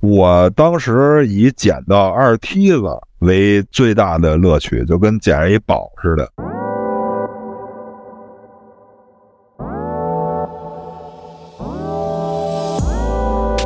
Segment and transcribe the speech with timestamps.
[0.00, 2.82] 我当时以捡到二梯子
[3.18, 6.26] 为最大的乐趣，就跟捡着一宝似的。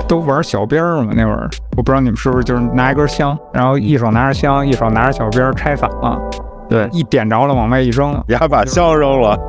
[0.09, 6.21] 都玩小鞭儿嘛，那会儿我不知道你们是不是就是拿一根香，然后一手拿着香，一手拿着小鞭儿拆散了，
[6.69, 9.38] 对，一点着了往外一扔，丫把香扔了。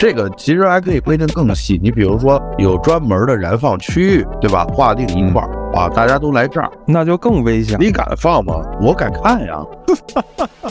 [0.00, 4.64] 这个其实还可以规定更细，你比如说有专门的燃放区域，对吧？
[4.72, 7.76] 划定一块儿啊，大家都来这儿，那就更危险。
[7.78, 8.54] 你敢放吗？
[8.80, 9.62] 我敢看呀。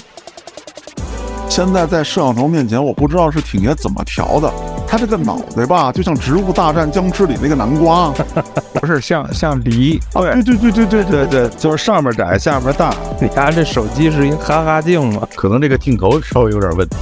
[1.47, 4.51] 现在在摄像头面前，我不知道是挺爷怎么调的，
[4.89, 8.11] 他这个脑袋吧，就像《植物大战僵尸》里那个南瓜，
[8.73, 12.93] 不是像像梨，对对对对对对对，就是上面窄下面大。
[13.21, 15.27] 你看这手机是一哈哈镜吗？
[15.35, 16.95] 可能这个镜头稍微有点问题。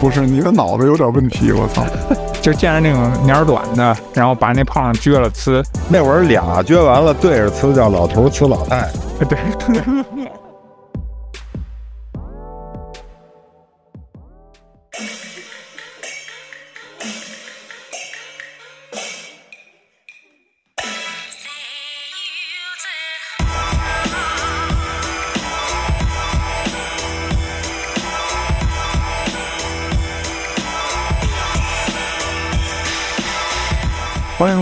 [0.00, 1.84] 不是你的脑子有点问题，我操！
[2.40, 8.88] 就见着那种年短的，然后把那胖上撅了呲，那会儿俩撅完了对着呲，叫老头呲老太。
[9.28, 9.38] 对。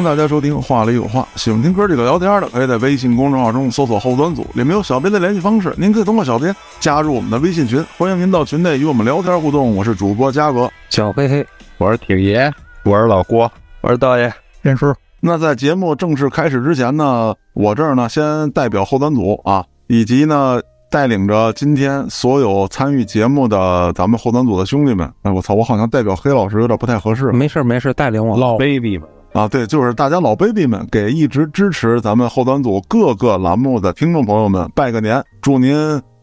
[0.01, 9.77] 迎大家收听《话里有话》，喜欢听哥几个聊天的，可以在微信公众号中搜索“后端组”，里面有小编的联系方式，您可以通过小编加入我们的微信群，欢迎您到群内与我们聊天互动。
[9.77, 12.51] 我是主播嘉哥，小黑黑，我是挺爷，
[12.85, 13.51] 我是老郭，
[13.83, 14.93] 我是道爷，认叔。
[15.21, 20.59] 那在节目正式开始之前呢，我这儿呢先代表后端组啊，以及呢
[20.91, 27.31] 带领着今天所有参与节目的咱们后端组的兄弟们，哎，我操，我好像代表黑老师有点不太合适。
[27.33, 29.07] 没事没事，带领我老 baby 们。
[29.33, 35.77] 啊，对，就是大家老 baby 们给一直支持咱们后端组各个栏目的听众朋友们拜个年，祝您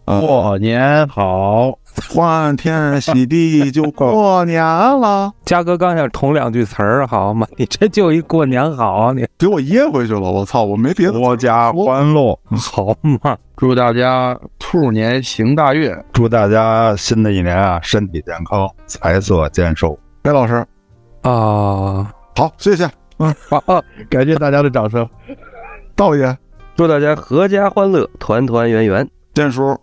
[0.04, 1.72] 呃过年好，
[2.10, 5.32] 欢天喜地就过年了。
[5.46, 11.14] 嘉哥刚想捅两句词儿，好嘛，你这就一过年好，你给我噎回去了，我操，我没别的。
[11.14, 12.94] 阖家欢乐， 好
[13.24, 19.98] 嘛，祝大家兔年行大运，祝大家新的一年啊身体健康，财色兼收。
[20.22, 20.56] 白老师
[21.22, 22.12] 啊。
[22.36, 22.88] 好，谢谢，
[23.18, 25.08] 嗯，好，感谢大家的掌声。
[25.96, 26.38] 道爷，
[26.76, 29.08] 祝大家阖家欢乐，团团圆圆。
[29.34, 29.76] 建叔，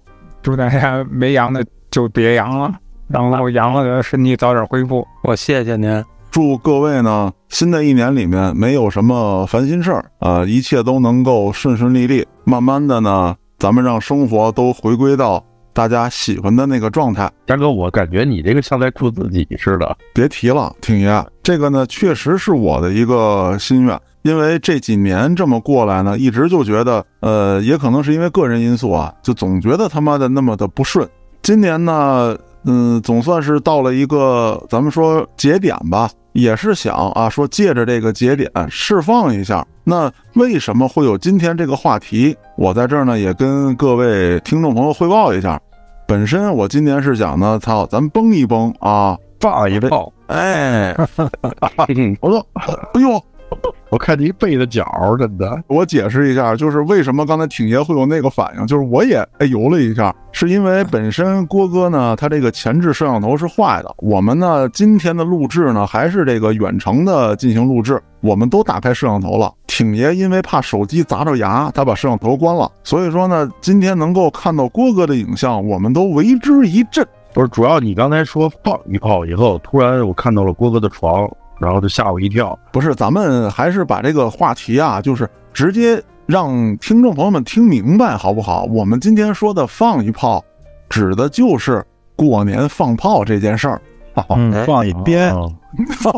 [0.42, 2.72] 祝大家没阳的就别阳了，
[3.08, 5.06] 然后阳了的身体早点恢复。
[5.22, 6.04] 我谢谢您。
[6.30, 12.26] 祝各位呢，新的一年里面没有什么烦心事儿啊，一切都能够顺顺利利。
[12.44, 15.44] 慢慢的呢，咱们让生活都回归到。
[15.74, 19.96] 大家喜欢的那个状态，大哥，我感觉你这个像在祝自己似的。
[20.14, 31.06] 别提了，挺爷，这个呢确实是我的一个心愿，因为这几年这么过来呢，一直就觉得，呃，也可能是因为个人因素啊，就总觉得他妈的那么的不顺。
[31.42, 39.66] 今年呢，嗯，总算是到了一个咱们说节点吧，也是想啊，说借着这个节点释放一下。
[39.82, 42.36] 那为什么会有今天这个话题？
[42.56, 45.58] 我在这儿呢，也跟各位听众朋友汇报一下。
[46.06, 50.94] 本身我今年是想呢，操，咱崩一崩啊，放一炮，哎，
[52.20, 52.46] 我说，
[52.92, 53.22] 哎呦，
[53.90, 54.84] 我看你背的脚，
[55.18, 55.62] 真的。
[55.68, 68.02] 我解释一下，就是为什么刚才挺爷会有那个反应，就是我也哎游了一下，是因为本身郭哥呢，他这个前置摄像头是坏的，我们呢今天的录制呢还是这个远程的进行录制。
[68.20, 72.70] 我们都打开摄像头了，挺爷因为怕手机砸着牙，他把摄像头关了。
[72.82, 77.06] 所以说呢，今天能够看到郭哥的影像，我们都为之一振。
[77.34, 81.28] 不是，主要你刚才说放一炮以后，突然我看到了郭哥的床，
[81.58, 82.58] 然后就吓我一跳。
[82.72, 88.64] 不是，咱们还是把这个话题啊，就是直接让听众朋友们听明白，好不好？
[88.64, 90.44] 我们今天说的放一炮，
[90.88, 91.84] 指的就是
[92.16, 93.80] 过年放炮这件事儿。
[94.64, 95.34] 放一鞭，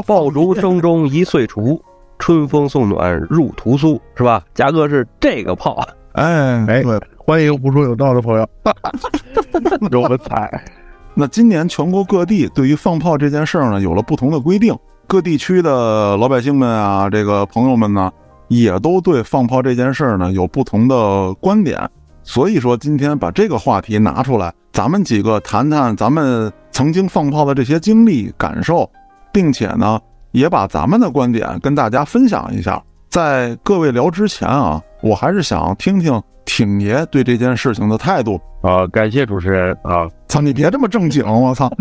[0.06, 1.82] 爆竹声中一岁除。
[2.18, 4.42] 春风送暖入屠苏，是吧？
[4.54, 8.48] 嘉哥是这个炮，哎哎，对，欢迎胡说有道的朋友，
[9.90, 10.64] 有文采。
[11.14, 14.74] 那今年全国各地对于放炮这件事儿呢，有了不同的规定，
[15.06, 18.12] 各地区的老百姓们啊，这个朋友们呢，
[18.48, 21.88] 也都对放炮这件事儿呢有不同的观点。
[22.22, 28.90] 所以说，今天把这个话题拿出来，咱们几个谈谈咱们曾经放炮的这些经历感受，
[29.32, 30.00] 并且呢。
[30.32, 32.82] 也把咱们的观点跟大家分享一下。
[33.08, 38.86] 在各位聊之前啊，我还是想听听挺爷对这件事情的态度啊。
[38.88, 40.06] 感谢主持人啊！
[40.28, 41.72] 操，你别这么正经，我操！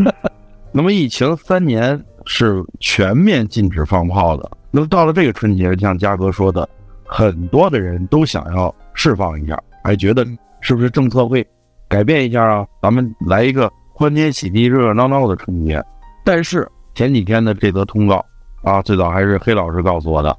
[0.72, 4.52] 那么疫情三年是全面禁止放炮的。
[4.72, 6.68] 那么到了这个春节，像嘉哥说的，
[7.06, 10.26] 很多的人都想要释放一下，还觉得
[10.60, 11.46] 是不是政策会
[11.88, 12.68] 改变一下啊？
[12.82, 15.82] 咱们来一个欢天喜地、热热闹闹的春节。
[16.26, 18.26] 但是前几天的这则通告
[18.64, 20.36] 啊，最早还是黑老师告诉我的，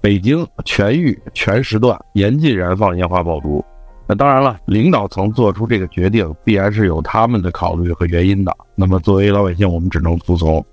[0.00, 3.64] 北京全域全时段严禁燃放烟花爆竹。
[4.06, 8.54] 那当然了，领导层做出这个决定，必然是有他们的考虑和原因的。
[8.74, 10.64] 那么作为老百姓，我们只能服从。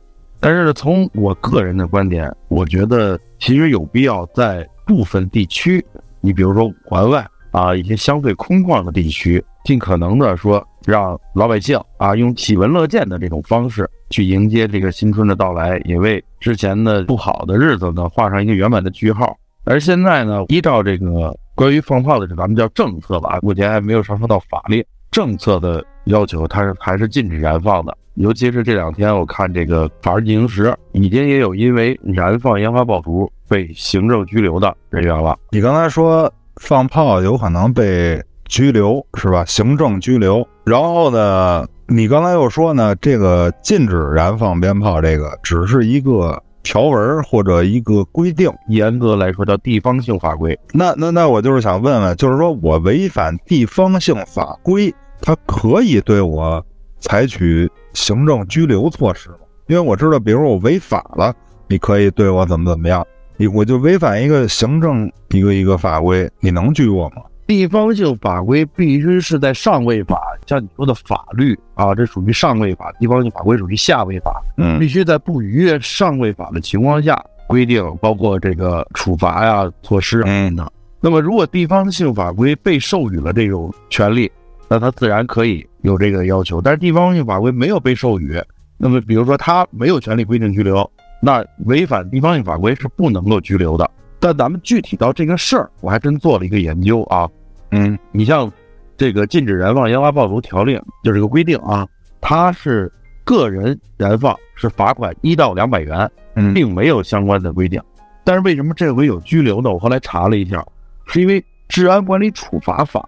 [0.46, 5.84] 但是从我个人的观点，我觉得其实有必要在部分地区，
[6.22, 19.36] 你比如说五环外啊，一些相对空旷的地区，尽可能的说让老百姓啊用喜闻乐见的这种方式去迎接这个新春的到来，也为之前的不好的日子呢画上一个圆满的句号。
[19.64, 27.96] 而现在呢，依照这个关于放炮的，咱们叫政策吧，目前还没有上升到法律政策的要求，它是还是禁止燃放的。
[28.16, 30.64] 尤其是这两天，我看这个《法制进行时》
[30.94, 35.38] 已经也有因为燃放烟花爆竹被行政拘留的人员了。
[35.52, 36.32] 你刚才说
[36.62, 39.44] 放炮有可能被拘留是吧？
[39.44, 40.48] 行政拘留。
[40.64, 48.50] 然后呢，你刚才又说呢，这个禁止燃放鞭炮，这个只是一个条文或者一个规定。
[48.70, 50.58] 严格来说叫地方性法规。
[50.72, 56.64] 那那那我就是想问问，就是说我违反地方性法规，它可以对我
[57.00, 59.38] 采取行政拘留措施吗？
[59.68, 61.34] 因为我知道，比如说我违法了，
[61.68, 63.06] 你可以对我怎么怎么样。
[63.38, 67.24] 你我就违反一个行政一个一个法规，你能拘我吗？
[67.48, 80.68] 地方性法规必须是在上位法，像你说的法律啊，这属于上位法；地方性法规属于下位法，嗯必须在不逾越上位法的情况下规定，包括这个处罚呀、措施啊嗯等。
[81.02, 84.32] 那么，如果地方性法规被授予了这种权利，
[84.68, 86.62] 那他自然可以有这个要求。
[86.62, 88.42] 但是地方性法规没有被授予，
[88.78, 90.90] 那么比如说他没有权利规定拘留，
[91.22, 93.90] 那违反地方性法规是不能够拘留的。
[94.20, 97.30] 但咱们具体到这个事儿，我还真做了一个研究啊。
[97.72, 98.52] 嗯你像
[98.98, 101.88] 这个禁止燃放烟花爆竹条例，就这个规定啊，
[102.22, 102.92] 它是
[103.24, 107.82] 个人燃放是罚款一到两百元，嗯并没有相关的规定。
[108.24, 109.70] 但是为什么这回有拘留呢？
[109.72, 110.66] 我后来查了一下，
[111.06, 113.00] 是因为《治安管理处罚法》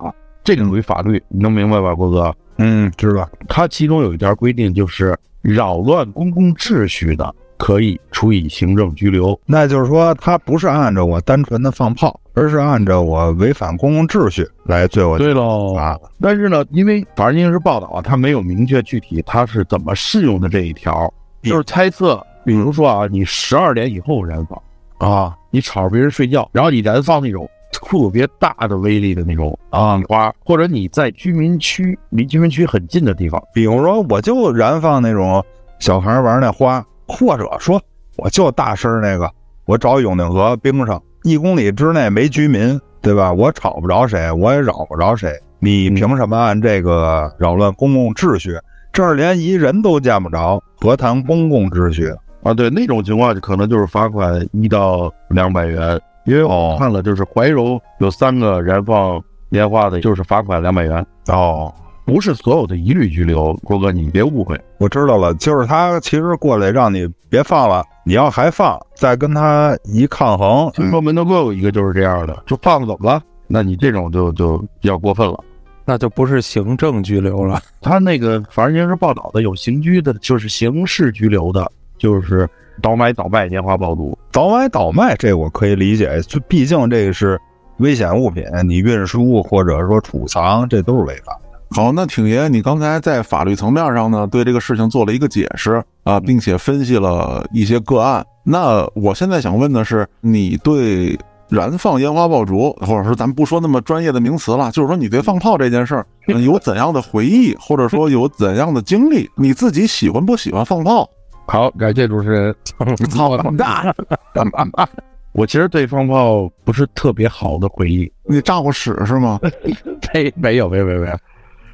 [0.47, 2.33] 这个属于法律，你能明白吧，郭哥？
[2.57, 3.29] 嗯，知道。
[3.49, 9.37] 它其中有一条规定，就是扰乱公共秩序的，可以处以行政拘留。
[9.45, 15.99] 那就是说，他不是按照我单纯的放炮，而是按照我违反公共秩序来罪我对喽啊。
[16.21, 27.45] 但是呢，因为《法制进行时》报道啊，它没有明确具体它是怎么适用的这一条，就是猜测，比如说啊，你十二点以后燃放啊，你吵着别人睡觉，然后你燃放那种
[27.77, 35.43] 特别大的威力的那种啊花，或者你在居民区离居民区很近的地方，比如说，我就燃放那种
[35.79, 37.79] 小孩玩那花，或者说
[38.17, 39.31] 我就大声那个，
[39.65, 43.31] 我找永定河冰上一公里之内没居民，对吧？
[43.31, 48.57] 我吵不着谁，我也扰不着谁，你凭什么按这个扰乱公共秩序？
[48.91, 52.11] 这儿连一人都见不着，何谈公共秩序？
[52.43, 59.19] 啊，对那种情况可能就是罚款一到两百元，因为哦我看了，就是怀柔有三个燃放
[59.51, 61.73] 烟花的，就是罚款两百元，哦，
[62.05, 63.53] 不是所有的一律拘留。
[63.63, 64.59] 郭哥，你别误会。
[64.77, 73.21] 我知道了，就是他其实过来让你别放了，你要还放，再跟他一抗衡，听说门头沟有一个就是这样的，就放了怎么了？
[73.47, 75.41] 那你这种就就比较过分了。
[75.85, 77.61] 那就不是行政拘留了。
[77.79, 82.45] 他那个《法制进行时》报道的有刑拘的，就是刑事拘留的，就是
[82.81, 84.17] 倒买倒卖烟花爆竹。
[84.31, 87.39] 倒买倒卖这我可以理解，就毕竟这个是
[87.77, 91.37] 危险物品，你运输或者说储藏，这都是违法。
[91.71, 98.25] 好，那挺爷，你刚才在法律层面上呢，对这个事情做了一个解释啊，并且分析了一些个案。
[98.43, 101.19] 那我现在想问的是，你对
[101.49, 109.29] 燃放烟花爆竹，或者说咱不说那么专业的名词了，就是说你对放炮这件事儿有怎样的回忆，或者说有怎样的经历？
[109.35, 111.09] 你自己喜欢不喜欢放炮？
[111.47, 112.53] 好，感谢主持人。
[113.09, 113.95] 操他大！
[115.33, 119.39] 我其实对放炮不是特别好的回忆，你炸过屎是吗？
[120.13, 121.17] 没没有没有没有没有，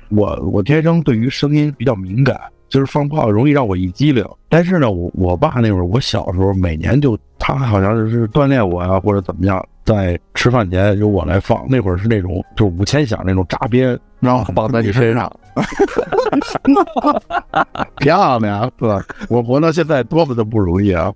[0.09, 2.39] 我我天生对于声音比较敏感，
[2.69, 4.25] 就是放炮容易让我一激灵。
[4.49, 11.65] 但是呢，我我爸那会儿，我小时候每年就他好像是锻炼我呀，或者怎么样，在吃饭前由我来放。
[11.69, 15.31] 那会儿是那种就是五千响那种扎鞭，然后绑在你身上，
[17.97, 19.03] 漂亮是吧？
[19.29, 21.11] 我活到现在多么的不容易啊！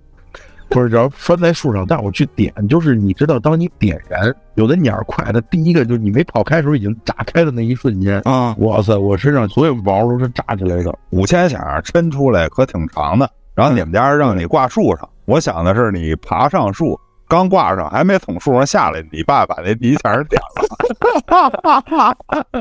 [0.70, 10.94] 不是，只要拴在树上，带我去点，就是你知道，当你点燃，有的鸟儿快，它第一个就是你没跑开的时候已经炸开的那一瞬间，啊，哇塞，我身上所有毛都是炸起来的。
[11.08, 20.62] 五千响抻出来可挺长的，然后你们家让你挂树上，我想的是你爬上树刚挂上，还没从树上下来，你爸把那第一钱儿点了。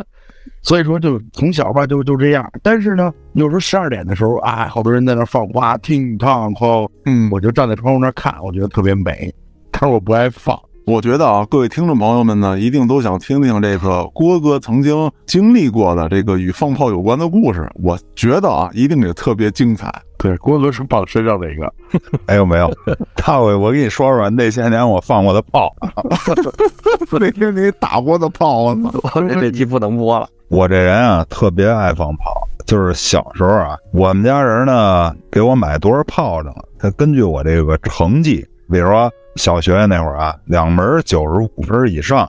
[0.61, 2.45] 所以说，就从小吧，就就这样。
[2.61, 9.33] 但是呢，有时候十二点的时候，哎，好多人在那放花，听唱后，嗯，我就站在窗户那看，我觉得特别美。
[9.71, 10.59] 但是我不爱放。
[10.87, 17.69] 我觉得啊，各位听众朋友们呢，一定都想听听这个郭哥曾经经历过的这个与放炮有关的故事。
[17.83, 19.93] 我觉得啊，一定也特别精彩。
[20.17, 21.73] 对，郭哥是放身上那个，
[22.25, 22.71] 没 有没有，
[23.17, 25.75] 大伟，我跟你说说那些年我放过的炮。
[27.19, 29.11] 那天你打过的炮，我操！
[29.13, 30.25] 我这这期不能播了。
[30.47, 32.47] 我这人啊，特别爱放炮。
[32.65, 38.37] 就是小时候啊，我们家人呢给我买多少炮仗，他根据我这个成绩，
[38.71, 42.27] 比如说小学那会儿啊，两门九十五分以上，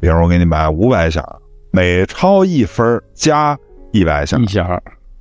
[0.00, 1.24] 比如我给你买五百响，
[1.72, 3.58] 每超一分加
[3.92, 4.46] 一百响一。
[4.46, 4.66] 响。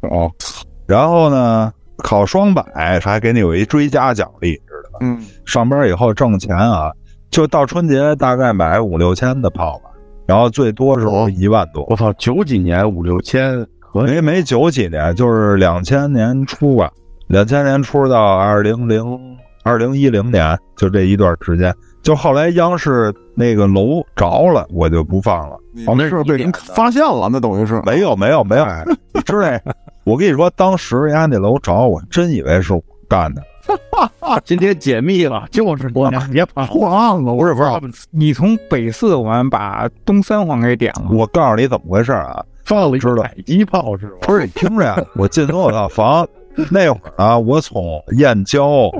[0.01, 0.29] 哦，
[0.85, 4.99] 然后呢，考双百还给你有一追加奖励，知道吧？
[5.01, 6.91] 嗯，上班以后挣钱啊，
[7.31, 9.89] 就到春节大概买五六千的炮吧，
[10.27, 11.85] 然后最多时候一万多。
[11.89, 14.11] 我操，九几年五六千，可以。
[14.11, 16.91] 没没九几年，就是两千年初吧，
[17.27, 19.01] 两千年初到二零零
[19.63, 21.73] 二零一零年，就这一段时间。
[22.01, 25.57] 就后来央视那个楼着了，我就不放了。
[25.73, 28.65] 你哦那是是被人发现了，那等于是没有没有没有，
[29.13, 29.73] 你知道？
[30.03, 33.41] 我跟你说，当时人家那楼着，我真以为是我干的。
[34.43, 36.65] 今天解密了，就是我俩别跑。
[36.65, 37.69] 破案了，不是不是，
[38.11, 42.43] 你从北四环把东三环给点了，我告诉你怎么回事啊？
[42.65, 44.15] 放了一知道迫击炮是吧？
[44.23, 46.27] 不是你听着呀，我进多少套房？
[46.69, 48.91] 那会儿啊，我从燕郊，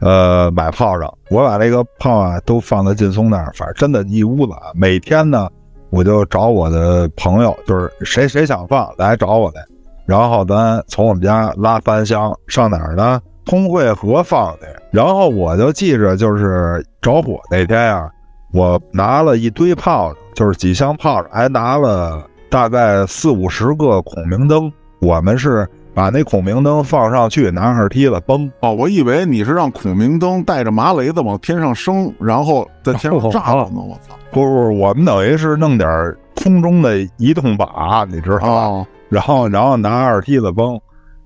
[0.00, 4.72] 呃，买炮仗，我把这个炮啊都放在劲松那儿，反正真的一屋子啊。
[4.74, 5.48] 每天呢，
[5.90, 9.62] 我就找我的朋友，就是谁谁想放来找我来，
[10.06, 13.20] 然后咱从我们家拉三箱上哪儿呢？
[13.44, 14.66] 通惠河放去。
[14.90, 18.08] 然后我就记着，就是着火那天啊，
[18.52, 24.72] 我拿了一堆炮仗，就是几箱炮仗，还拿了大概四五十个孔明灯。
[25.00, 28.50] 我们是把那孔明灯放上去，拿二梯子崩。
[28.60, 33.80] 哦，我以为你是让孔明灯带着麻雷子往天上升，然后在天上炸了呢。
[33.80, 34.14] 我操！
[34.30, 38.46] 不是不，我们等于是弄点空中的移动靶，你知道吧？
[38.46, 40.80] 哦，然后然后拿二梯子崩。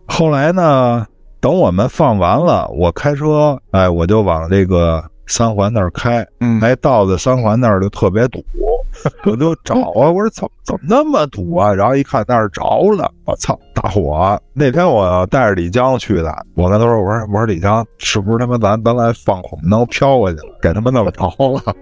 [0.07, 1.07] 后来呢，
[1.41, 6.27] 等我们放完了，我开车，哎，我就往这个三环那儿开。
[6.41, 8.45] 嗯，哎，到了三环那儿就特别堵，
[9.25, 11.73] 我就找啊，我说怎么怎么那么堵啊？
[11.73, 12.63] 然后一看那儿着
[12.97, 14.41] 了，我操，大火！
[14.53, 21.75] 那天我带着李江去的，我跟他说，我说我说李江，是不是他妈咱咱来放孔明灯飘过去了，给他们弄着了？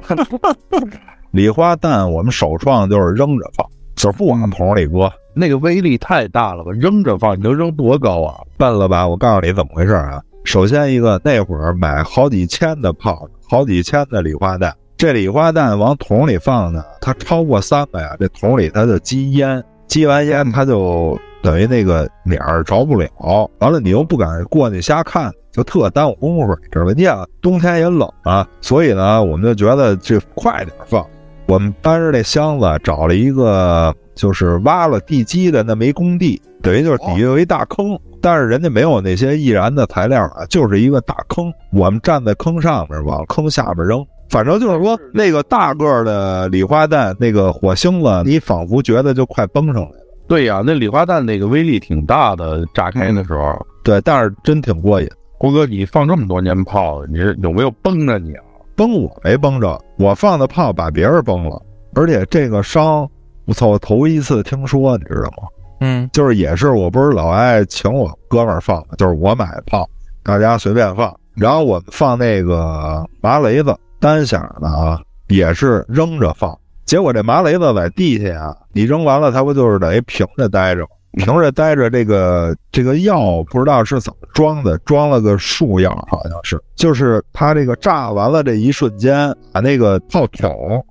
[1.33, 6.71] 礼花弹我们首创就是扔着放，就是不往桶里搁，那个威力太大了吧？
[6.73, 8.41] 扔着放，你能扔多高啊？
[8.59, 9.07] 笨了吧？
[9.09, 10.23] 我告诉你怎么回事啊！
[10.45, 26.93] 首先一个，那会儿买好几千的炮，好几千的礼花弹，这礼花弹往桶里放呢，它超过三个呀，这桶里它就积烟，积完烟它就等于那个脸儿着不了，完了你又不敢过去瞎看，就特耽误功夫，知道吧？
[26.97, 31.07] 你想冬天也冷啊，所以呢，我们就觉得这快点放。
[31.47, 41.53] 我们搬着这箱子找了一个就是挖了地基的那么一工地，等于就是底下有一大坑，但是人家没有那些易燃的材料啊，就是一个大坑。
[41.73, 49.97] 我们站在坑上面往坑下面扔，反正就是说那个大个儿的礼花弹，那个火星子，你仿佛觉得就快崩上来了。
[50.29, 53.55] 对呀、那礼花弹那个威力挺大的，炸开的时候。
[53.83, 55.09] 对，但是真挺过瘾。
[55.37, 58.45] 郭哥，你放这么多年炮，你是有没有崩着你啊？
[58.77, 61.61] 崩我没崩着，我放的炮把别人崩了，
[61.95, 63.07] 而且这个伤，
[63.53, 65.47] 我操，我头一次听说，你知道吗？
[65.81, 69.87] 嗯，就是也是我不是老爱请我哥们儿放的，就是我买炮，
[70.23, 71.15] 大家随便放。
[71.35, 76.59] 然后我们放那个麻雷子单响的啊，也是扔着放。
[76.87, 80.89] 结果这麻雷子在地下啊，你扔完了，它不就是等于平着待着吗？
[81.19, 90.83] 平着待着，这个这个药不知道是怎么装的，装了个树药，好像是，就是它这个炸完了这一瞬间，把那个炮筒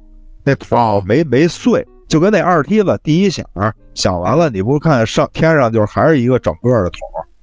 [0.44, 3.46] 那炮没没碎，就跟那二梯子第一响
[3.94, 7.00] 响完了，你不看上天上就是还是一个整个的桶，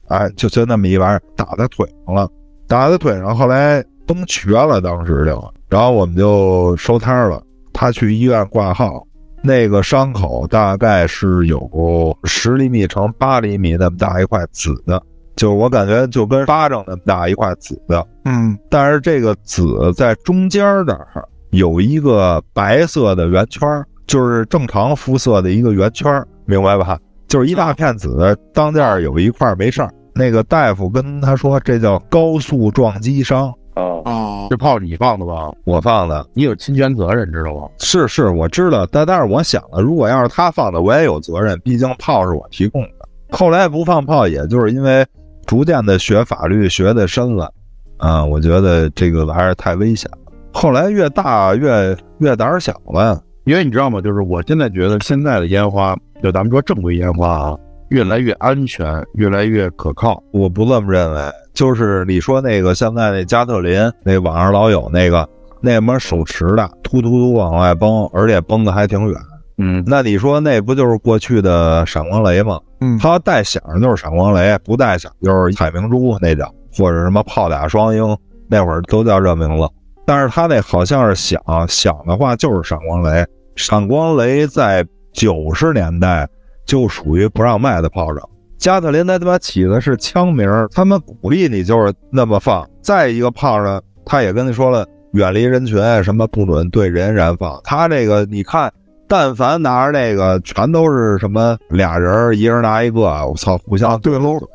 [0.09, 2.29] 哎，就就那么一玩意儿打在腿上了，
[2.67, 9.03] 打在腿上，后来崩瘸了，当时就，然后我们就收摊了，他去医院挂号。
[9.41, 15.03] 那个伤口大概是有十厘米乘八厘米那么大一块紫的，
[15.37, 26.99] 就我感觉就跟巴掌那么大一块紫的，嗯，但是这个紫在中间那儿有一个白色的圆圈儿，就是正常肤色的一个圆圈，明白吧？
[27.29, 29.91] 就是一大片紫，当间有一块没事儿。
[30.15, 35.53] 那个大夫跟他说，这叫高速撞击伤，啊，哦，这炮你放的吧？
[35.65, 36.27] 我放的。
[36.33, 37.69] 你有侵权责任，知道吗？
[37.79, 42.89] 是是，我知道，但但是我想了，如果要是他放的，我也有责任，毕竟炮是我提供的。
[43.31, 45.07] 后来不放炮，也就是因为
[45.45, 47.53] 逐渐的学法律学的深了，
[47.99, 50.19] 啊，我觉得这个玩意儿太危险了。
[50.51, 53.99] 后来越大越越胆小了，因为你知道吗？
[53.99, 57.57] 就是我现在觉得现在的烟花，就咱们说正规烟花啊，
[57.89, 60.23] 越来越安全，越来越可靠。
[60.35, 61.23] 我不这么认为。
[61.55, 65.27] 就是你说那个现在那加特林，那网上老有那个
[65.63, 69.19] 那什么手持的，突突突往外崩，而且崩的还挺远。
[69.57, 72.61] 嗯，那你说那不就是过去的闪光雷吗？
[72.83, 76.45] 嗯它带响就是闪光雷，不带响就是彩明珠，那叫
[76.77, 78.15] 或者什么炮打双鹰，
[78.47, 79.67] 那会儿都叫这名字。
[80.05, 83.25] 但是它那好像是响，响的话就是闪光雷。
[83.59, 86.27] 闪光雷在九十年代
[86.65, 88.23] 就属于不让卖的炮仗。
[88.57, 92.65] 加特林他他妈起的是枪名儿，他们鼓励你就是那么放。
[92.81, 97.61] 再一个炮呢，他也跟你说了，远离人群，什么不准对人燃放。
[97.65, 98.73] 他这个你看，
[99.09, 104.49] 但凡拿着这个，全都是什么俩人儿，一人拿一个，我操，互相对搂嘴。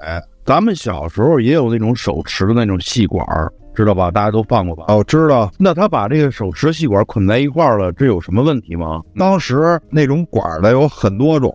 [0.45, 4.11] 咱们小时候也有那种手持的那种细管儿，知道吧？
[4.11, 4.85] 大家都放过吧？
[4.87, 9.01] 哦，知道，那他把这个手持细管捆在一块儿了，这有什么问题吗？
[9.17, 11.53] 当时那种管儿的有很多种，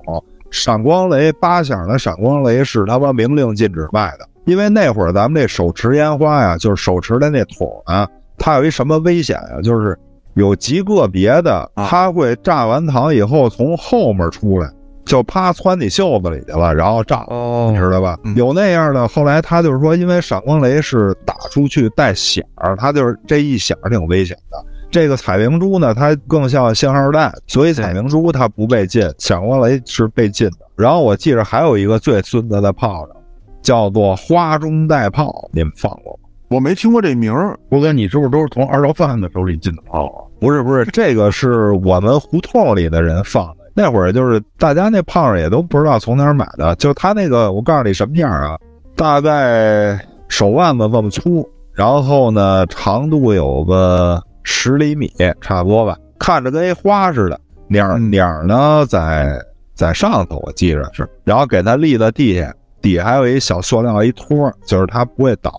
[0.50, 8.08] 闪光雷八响的闪光雷是他妈明令禁止卖的，因为那会儿咱们这手持烟花呀，就是手持的那桶啊，
[8.38, 9.60] 它有一什么危险呀？
[9.62, 9.98] 就是
[10.34, 14.70] 有极个别的，啊它会炸完膛以后从后面出来，
[15.08, 17.24] 就啪窜你袖子里去了，然后炸。
[17.28, 18.18] 哦你知道吧？
[18.24, 24.62] 嗯有那样的，后来他就是说，因为闪光雷是打出去带响儿，它就是这一响儿挺危险的。
[24.90, 30.58] 这个彩明珠呢，它更像信号弹，所以彩明珠它不被禁，闪光雷是被禁的。
[30.76, 33.16] 然后我记着还有一个最孙子的炮仗，
[33.62, 36.28] 叫做花中带炮，你们放过吗？
[36.48, 37.58] 我没听过这名儿。
[37.68, 40.24] 郭哥，你是不是都是从二道贩子手里进的炮啊？
[40.40, 43.57] 不是不是，这个是我们胡同里的人放的。
[43.78, 48.58] 那会儿就是大家那炮仗也都不知道从哪儿买的，就他那个，我告诉你什么样啊？
[48.96, 55.08] 大概手腕子这么粗，然后呢长度有个十厘米，
[55.40, 57.40] 差不多吧，看着跟一花似的。
[57.68, 59.40] 鸟儿鸟儿呢在
[59.76, 65.52] 在上头，我记着是，然后给它立在地下，底下还有一小塑料一托，就是它不会倒。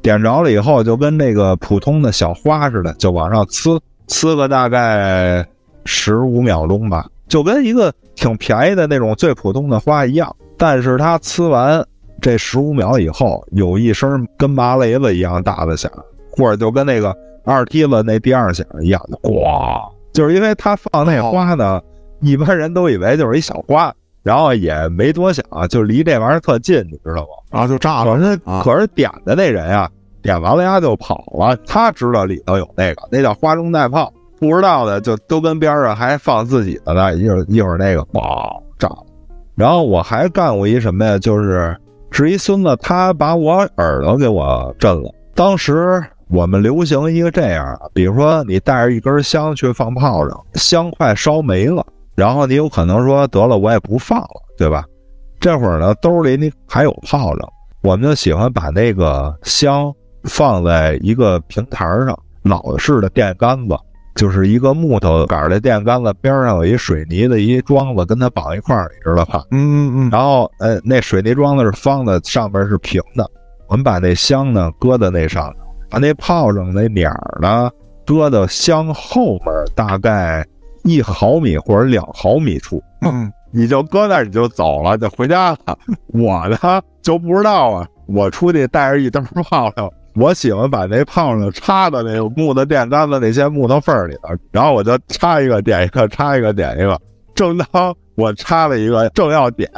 [0.00, 5.44] 点着了以后，就跟那个普通的小花似的，就往上呲，呲个大概
[5.86, 10.34] 十五秒钟吧，就跟一个挺便宜的那种最普通的花一样。
[10.56, 11.86] 但是它呲完
[12.20, 15.90] 这十五秒以后，有一声跟麻雷子一样大的响，
[16.30, 19.80] 或者就跟那个二踢子那第二响一样的咣，
[20.12, 21.80] 就是因为它放那花呢，
[22.20, 27.28] 一般人都以为就是一小花，然后也没多想，就离这玩意儿特近，你知道吗？
[27.52, 29.88] 然后就炸了可是啊可是点的那人啊，
[30.20, 38.88] 点完了呀就跑了，他知道里头有那个，那叫花中带炮，不知道的就都跟边上还放自己的呢，一会儿一会儿那个爆炸。
[39.54, 41.18] 然后我还干过一什么呀？
[41.18, 41.76] 就是
[42.10, 45.12] 是一孙子，他把我耳朵给我震了。
[45.34, 54.84] 当时我们流行一个这样，比如说你带着一根香去放炮仗，香快烧没了，然后你有可能说得了，我也不放了，对吧？
[55.40, 57.48] 这会儿呢，兜里你还有炮仗，
[57.82, 59.92] 我们就喜欢把那个香
[60.24, 63.76] 放在一个平台上，老式的电杆子，
[64.18, 69.44] 就是一个木头杆儿的电杆子，边上有一水泥的一桩子，跟它绑一块儿，你知道吧？
[69.52, 73.24] 嗯嗯嗯，然后，呃，那水泥桩子是方的，上边是平的。
[73.68, 77.70] 我们把那香呢搁在那上头，把那炮仗那鸟儿呢
[78.04, 80.44] 搁到香后面大概
[80.82, 85.78] 一毫米或者两毫米处，嗯你就搁那儿你就走了，就回家了。
[86.08, 96.98] 我呢就不知道啊，我出去带着一灯炮仗，我喜欢把那炮子插到那个木头电杆子那些木头缝儿里头，然后我就插一个点一个，插一个点一个。
[97.34, 99.70] 正当我插了一个，正要点，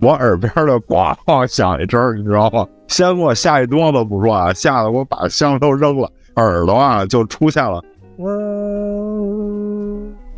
[0.00, 2.64] 我耳边的咣咣响一声，你知道吗？
[2.86, 7.82] 先给我吓一哆嗦不说啊，吓得我把香都扔了，耳朵啊就出现了。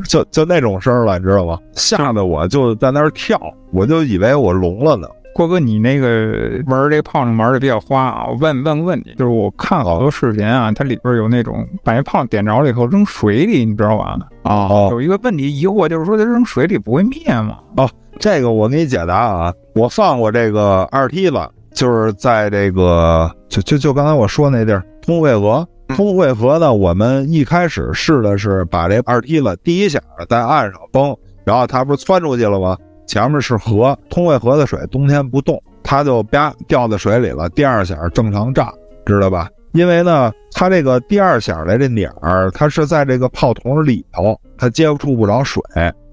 [0.08, 1.58] 就就那种声儿了，你知道吗？
[1.74, 3.38] 吓得我就在那儿跳，
[3.72, 5.06] 我就以为我聋了呢。
[5.34, 8.26] 郭哥，你那个玩这个炮仗玩的比较花啊！
[8.28, 14.18] 我问问个问题，就是我看好多视频啊，它里边有那种把那炮点着了以后扔水里，你知道吧？
[14.42, 17.58] 啊，哦，有一个问题疑惑，就是说它扔水里不会灭吗？
[17.76, 17.88] 哦
[18.18, 21.36] 这个我给你解答啊，我放过这个二梯子，
[21.72, 25.66] 就是在这个就就就刚才我说那地儿通惠河。
[25.96, 32.76] 通惠河呢，我们一开始试的是把这二梯子第一下在岸上崩，然后它不是窜出去了吗？
[33.10, 37.48] 前面是河，通惠河的水冬天不动，它就啪掉在水里了。
[37.48, 38.72] 第二响正常炸，
[39.04, 39.48] 知道吧？
[39.72, 45.60] 因为呢，它这个第二响的这鸟儿，它是在这个炮筒里头，它接触不着水，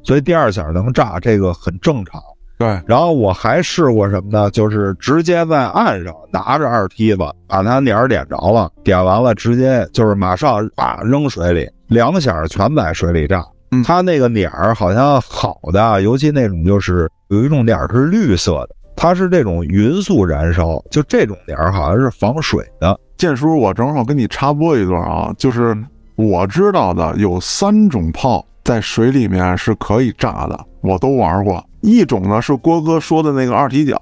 [0.02, 2.20] 所以第二响能炸，这个很正常。
[2.58, 4.50] 对，然后我还试过什么呢？
[4.50, 13.46] 就是直接在岸上拿着二梯子把它点儿点着了，点完了直接就是马上啪扔水里，两响全在水里炸。
[13.72, 22.98] 嗯它那个脸儿好像好的，尤其那种就是有一种脸儿是绿色的，它是这种匀速燃烧，就这种脸儿好像是防水的。
[23.18, 25.78] 建叔，我正好跟你插播一段啊，就是
[26.16, 31.64] 我知道的有三种炮在水里面是可以炸的，我都玩过。
[31.82, 34.00] 一种呢是郭哥说的那个二踢脚，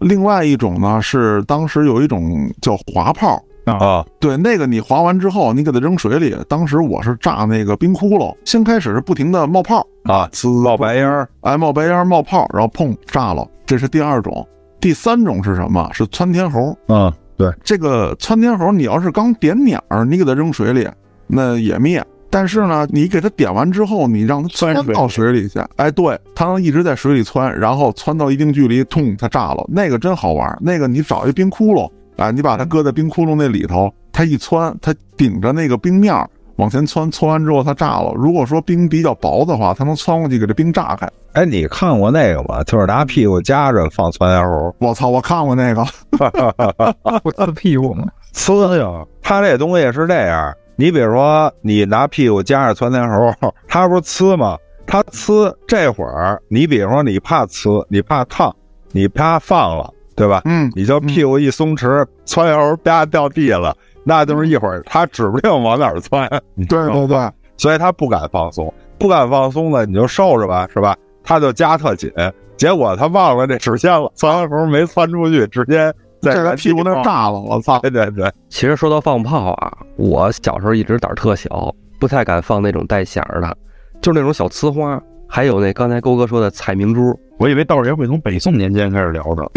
[0.00, 3.42] 另外一种呢是当时有一种叫滑炮。
[3.64, 6.36] 啊，对，那个你划完之后，你给它扔水里。
[6.48, 14.46] 当时我是炸那个冰窟窿，先开始是不停的冒泡啊呲冒白烟儿，哎，冒白烟、冒泡，然后砰炸了，这是第二种。
[14.80, 15.88] 第三种是什么？
[15.92, 16.76] 是窜天猴。
[16.88, 20.88] 啊，对，这个窜天猴，你要是刚点鸟儿，你给它扔水里，
[21.28, 22.04] 那也灭。
[22.28, 29.64] 但是呢，你给它点完之后，你让它窜到水里去，哎，对，它能一直在水里窜，然后窜到一定距离，痛，它炸了。
[29.68, 30.58] 那个真好玩。
[30.60, 38.12] 那个你找一冰窟窿，哎，你把它搁在冰窟窿那里头，它一窜，它顶着那个冰面儿往前窜，窜完之后它炸了。
[38.14, 41.08] 如果说冰比较薄的话，它能窜过去给这冰炸开。
[41.32, 42.62] 哎，你看过那个吗？
[42.64, 45.82] 就是拿屁股夹着放窜天猴，我操，我看过那个，
[47.24, 48.06] 我呲屁股吗？
[48.34, 49.04] 呲呀！
[49.22, 53.32] 它这东西是这样，你比如说你拿屁股夹着窜天猴，
[53.66, 54.58] 它不是呲吗？
[54.86, 58.54] 它呲这会儿，你比如说你怕呲，你怕烫，
[58.90, 60.42] 你啪放了，对吧？
[60.44, 66.28] 嗯，你就屁股一松弛，窜天猴啪掉地了，那就是一会儿它指不定往哪儿窜，
[66.68, 70.96] 对对对，所以他不敢放松，不敢放松呢，你就受着吧，是吧？
[71.24, 72.10] 他就夹特紧，
[72.56, 77.78] 结果他忘了这指线了，窜时候没窜出去，直接在在他屁股那炸了，我操！
[77.82, 83.56] 对对对，其实说到放炮啊，我小时候一直胆儿特小，不太敢放那种带响儿的，
[84.00, 85.00] 就是那种小呲花，
[85.34, 87.18] 还有那刚才勾哥说的彩明珠。
[87.38, 89.50] 我以为道爷会从北宋年间开始聊的。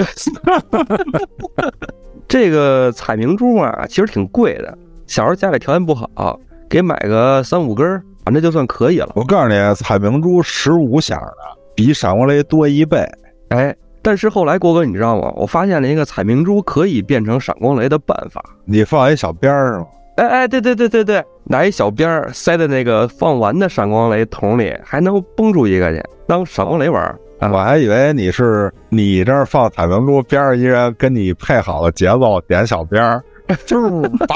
[2.29, 4.77] 这个彩明珠啊，其实挺贵的。
[5.05, 9.11] 小时候家里条件不好，给买个三五根儿，反正就算可以了。
[9.15, 11.35] 我告诉你，彩明珠十五响的
[11.75, 13.05] 比闪光雷多一倍。
[13.49, 15.29] 哎，但是后来郭哥你知道吗？
[15.35, 18.41] 我发现了一个彩明珠可以变成闪光雷的办法。
[18.63, 19.87] 你放一小边儿是吗？
[20.15, 27.19] 哎哎，对对对对对，拿一小鞭儿塞在那个放完的闪光雷桶里，还能崩出一个去当闪光雷玩儿。
[27.39, 33.21] 啊我还以为你是你这儿放彩明珠，边上一人跟你配好了节奏，点小鞭儿，
[33.67, 34.35] 就是大。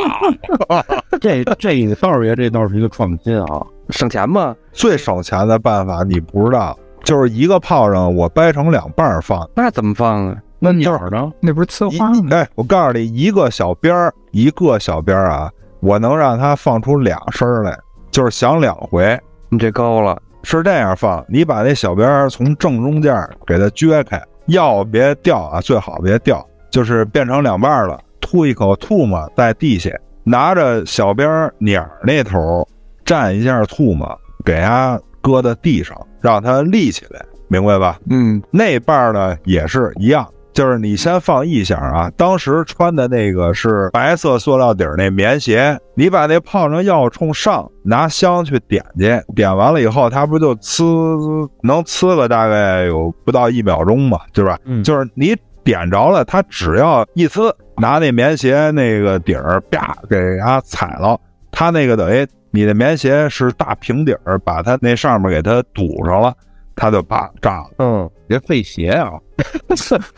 [1.21, 3.65] 这这道爷这倒是一个创新啊！
[3.89, 9.49] 省钱嘛，最省钱的办法你不知道，就是一个炮仗我掰成两半放。
[9.55, 10.35] 那怎么放啊？
[10.59, 11.31] 那鸟儿呢？
[11.39, 12.27] 那不是呲花吗？
[12.31, 17.77] 哎，我告诉你，一个小鞭儿，一个小鞭儿啊，我能让它放出两声来，
[18.11, 19.19] 就是响两回。
[19.49, 23.15] 你这高了，是这样放，你把那小鞭儿从正中间
[23.47, 29.89] 给它撅开，要别掉啊，最好别掉，就是变成两半儿了，吐一口唾沫在地下，
[30.23, 32.67] 拿着小鞭儿捻儿那头儿
[33.05, 37.99] 蘸一下唾沫，给它搁在地上，让它立起来，明白吧？
[38.09, 40.27] 嗯，那半儿呢也是一样，
[40.59, 42.11] 就是你先放一响啊。
[42.17, 54.59] 当时穿的那个是白色塑料底儿那棉鞋，你把那炮仗要冲上，拿香去点去，点完了以后，它不就呲能呲个大概有不到一秒钟嘛，对吧？
[54.83, 61.17] 就是你点着了，它只要一呲，拿那棉鞋那个底儿啪给它踩了，
[61.51, 66.33] 它那个等于你的棉鞋是大平底儿，把它那上面给它堵上了，
[66.79, 67.71] 它就啪炸了。
[67.79, 69.11] 嗯，别费鞋啊！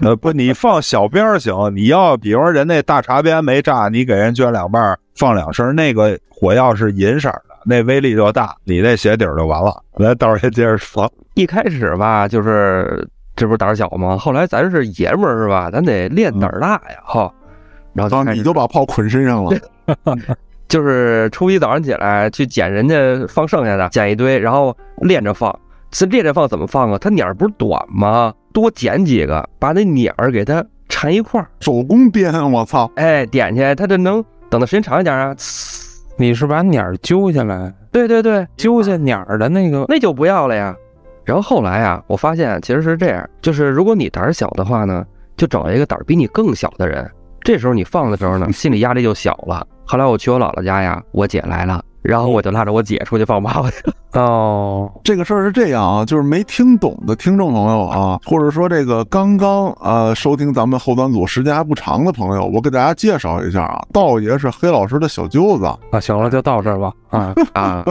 [0.02, 9.82] 呃， 不，你放小边儿行，你要比如说人那大茶边没炸，你给人撅两半儿放两声，那个火药是银色的，那威力就大，你那鞋底儿就完了。
[9.96, 11.12] 来，到时候接着说。
[11.34, 14.16] 一开始吧，就是这不是胆儿小吗？
[14.16, 15.72] 后来咱是爷们儿是吧？
[15.72, 17.34] 咱得练胆儿大呀，哈。
[17.94, 19.58] 然后就然后你就把炮捆身上了，
[20.70, 22.96] 就是初一早上起来去捡人家
[23.28, 25.54] 放剩下的，捡一堆，然后练着放。
[25.92, 26.98] 这练着放怎么放啊？
[26.98, 28.34] 它捻儿不是短吗？
[28.54, 32.90] 多捡几个，把那捻儿给它缠一块儿，手工编，我操！
[32.96, 35.34] 哎，点去，它这能等的时间长一点啊。
[35.36, 40.76] 呲你是把鸟儿揪下来，对对对，揪下鸟儿的那个，那就不要了呀。
[41.24, 45.06] 然后后来啊，我发现其实是这样，就是如果你胆儿小的话呢，
[45.38, 47.10] 就找一个胆儿比你更小的人，
[47.42, 49.66] 这时候你放的时候呢， 心理压力就小了。
[49.86, 53.76] 后来我去我姥姥家呀，我姐来了，然后我就拉着我姐出去放炮去。
[54.14, 66.92] 哦，这个事儿是这样啊，就是没听懂的听众朋友啊，或者说这个刚刚呃收听咱们后端组时间还不长的朋友，我给大家介绍一下啊，道爷是黑老师的小舅子，啊，行了，就到这儿吧。
[67.10, 67.86] 啊，啊，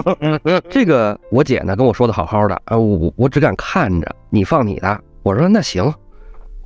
[0.69, 5.91] 这个我姐呢跟我说的好好的，啊，我我只敢看着你放你的，我说那行，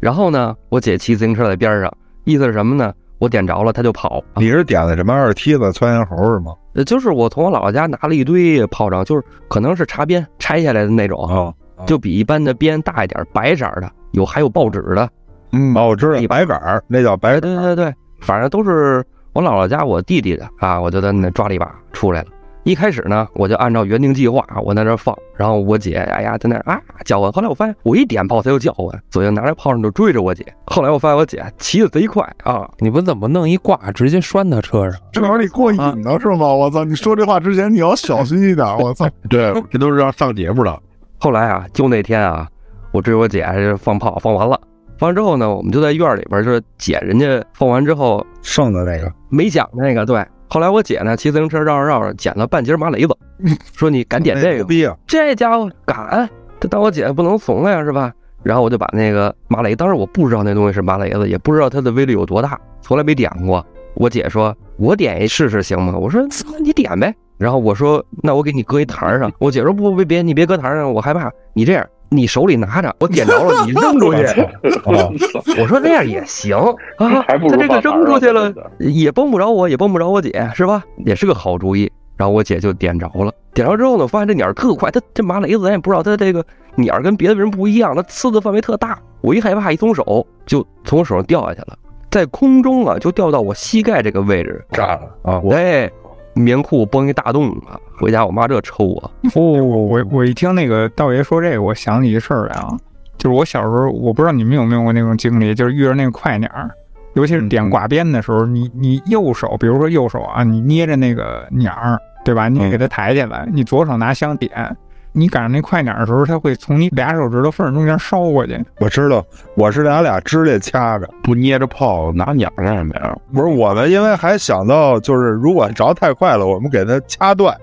[0.01, 1.93] 然后呢，我姐骑自行车在边上，
[2.25, 2.93] 意思是什么呢？
[3.21, 4.21] 我点着了，她就跑。
[4.35, 6.53] 你是点的什么二梯子、窜烟猴是吗？
[6.75, 11.55] 呃，就是我从我姥姥家拿了一堆炮仗，就是可能是插鞭拆下来的那种，哦
[11.87, 15.09] 就比一般的鞭大一点，白色儿的，有还有报纸的。
[15.53, 17.63] 嗯，哦，我知道白杆儿，那叫白哎，杆儿。
[17.63, 22.29] 对对对，反正都是我姥姥家我弟弟的啊，我就在那抓了一把出来了。
[22.65, 27.31] 一开始呢，我就按照原定计划，我在那儿放，然后我姐哎呀在那儿啊叫唤。
[27.31, 30.45] 后来我发现我一点炮，她就叫唤，左右拿着炮仗就追着我姐。
[30.67, 34.99] 后来我发现我姐骑的贼快啊，你们怎么弄一挂直接拴她车上？
[35.13, 36.47] 这玩意儿你过瘾呢是吗？
[36.47, 40.83] 我操，你说这话之前你要小心一点，我操， 对，这都是要上节目的。
[41.21, 42.49] 后来啊，就那天啊，
[42.93, 44.59] 我追我姐就放炮，放完了，
[44.97, 50.25] 放完之后呢，我们就在院儿里边儿就是捡人家放完之后剩的那个，没讲那个，对。
[50.49, 53.17] 后来我姐呢骑自行车绕着绕着捡了半截麻雷子，
[53.75, 54.97] 说你敢点这个！
[55.07, 56.29] 这家伙敢，
[56.61, 58.13] 这当我姐不能怂了呀，是吧？
[58.43, 63.65] 然后我就把那个麻雷，当时我不知道那东西是麻雷子，也不知道它的威力有多大，从来没点过。
[63.95, 66.21] 我姐说：“我点一试试行吗？”我说
[66.61, 71.31] ：“你点呗。”然后我说：“那我给你搁一台上。”我姐说：“不，别别，你别搁台上，我害怕。
[71.53, 74.25] 你这样，你手里拿着，我点着了，你扔出去。
[74.87, 75.13] 哦，
[75.61, 76.57] 我说那样也行
[76.99, 80.83] 啊，还不如他这个扔出去了，也崩不着我，也崩不着我姐，是吧？
[81.05, 81.91] 也是个好主意。
[82.17, 86.45] 然后我姐就点着了，点着之后呢，我发现这鸟儿特快，它这麻雷子咱也不知道它这个
[86.77, 88.97] 鸟儿跟别的人不一样，它呲的范围特大。
[89.21, 91.77] 我一害怕，一松手就从我手上掉下去了，
[92.13, 95.41] 在空中啊就掉到我膝盖这个位置，炸了啊！
[95.43, 95.91] 我哎，
[96.35, 97.79] 棉裤崩一大洞啊！
[97.99, 102.77] 回家我妈这抽我， 哦，我我一听那个道爷说这个，我想起一事儿来啊，
[103.17, 106.71] 就是我小时候，我不知道你们有没有过那种经历，就是遇着那个快鸟儿，
[107.15, 112.49] 尤其是点挂鞭的时候，你你右手，比如说右手啊，你捏着那个鸟儿，对吧？
[112.49, 114.77] 你给它抬起来，你左手拿香点，
[115.17, 118.61] 你赶上那快鸟的时候，它会从你俩手指头缝中间烧过去。
[118.81, 119.25] 我知道，
[119.57, 121.09] 我是拿俩指甲掐着。
[121.23, 123.17] 不捏着泡拿鸟干什么呀？
[123.33, 127.57] 不是我们，因为还想到就是如果着太快了，我们给它掐断。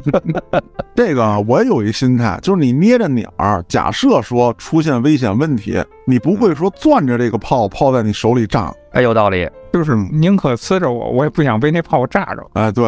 [0.94, 8.72] 这个啊我也有一心态，就是你捏着鸟儿，假设说出现危险问题，你不会说攥着这个炮炮在你手里炸。
[8.92, 9.48] 哎，有道理。
[9.72, 12.46] 就是宁可呲着我，我也不想被那炮炸着。
[12.52, 12.84] 哎，对，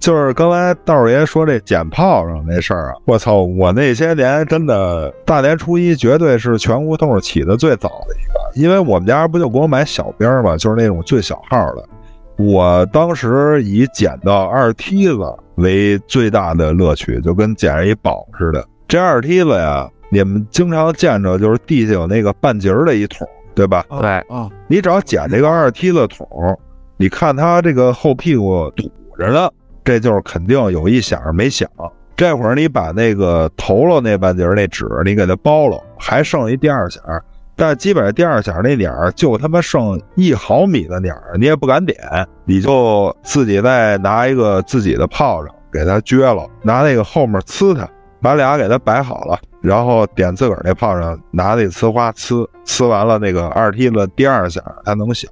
[0.00, 3.42] 就是刚才道爷说这捡炮仗那事儿啊，我操！
[3.42, 11.86] 我那些年真的大年初一绝对是全胡同起的最早的一个，因为我们家不就给我买小鞭儿嘛，就是那种最小号的。
[12.42, 15.18] 我当时以捡到二梯子
[15.54, 18.66] 为最大的乐趣，就跟捡着一宝似的。
[18.88, 23.84] 这二梯子呀，你们经常见着，就是地下有那个半截儿的一桶，对吧？
[23.88, 26.26] 对，啊，你只要捡这个二梯子桶，
[26.96, 29.48] 你看它这个后屁股堵着呢，
[29.84, 31.68] 这就是肯定有一响没响。
[32.16, 37.02] 这会儿你把那个头了那半截儿那纸你给它包了，还剩一第二响，
[37.54, 41.98] 但基本上第二响那点儿就他妈剩一毫米的点儿，你也不敢点，
[42.44, 47.88] 你就自己再拿一个自己的炮仗给它撅了，拿那个后面呲它，
[48.20, 55.30] 把俩给它摆好了，然后点自个儿那炮仗，拿那呲花呲，呲完了那个二梯子第二响它能响，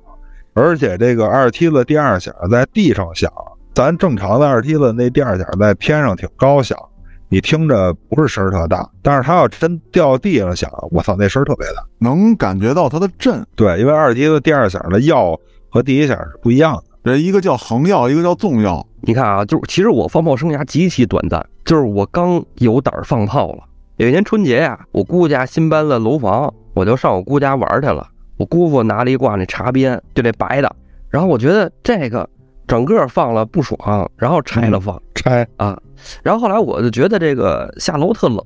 [0.55, 3.33] 而且这个二梯子第二响在地上响，
[3.75, 6.79] 咱正常的二梯子那第二响在天上挺高响，
[7.33, 11.85] 你听着不是声儿特大，但是它要真掉地上响，我操，那声儿特别大。
[11.99, 13.47] 能感觉到它的震。
[13.55, 15.39] 对，因为二级的第二响的药
[15.69, 16.83] 和第一响是不一样的。
[17.05, 18.85] 这一个叫横药，一个叫纵药。
[19.03, 23.63] 你看啊，就是其实我放炮生涯极其短暂，就是我刚有胆儿放炮了。
[23.99, 28.09] 有一年春节呀、我姑家新搬了楼房，我就上我姑家玩去了。
[28.39, 30.75] 我姑父拿了一挂那茶鞭，就那白的，
[31.09, 32.29] 然后我觉得这个
[32.71, 35.45] 整个放了不爽，然后拆了放、拆。
[35.57, 35.77] 啊。
[36.23, 38.39] 然后后来我就觉得这个下楼特冷，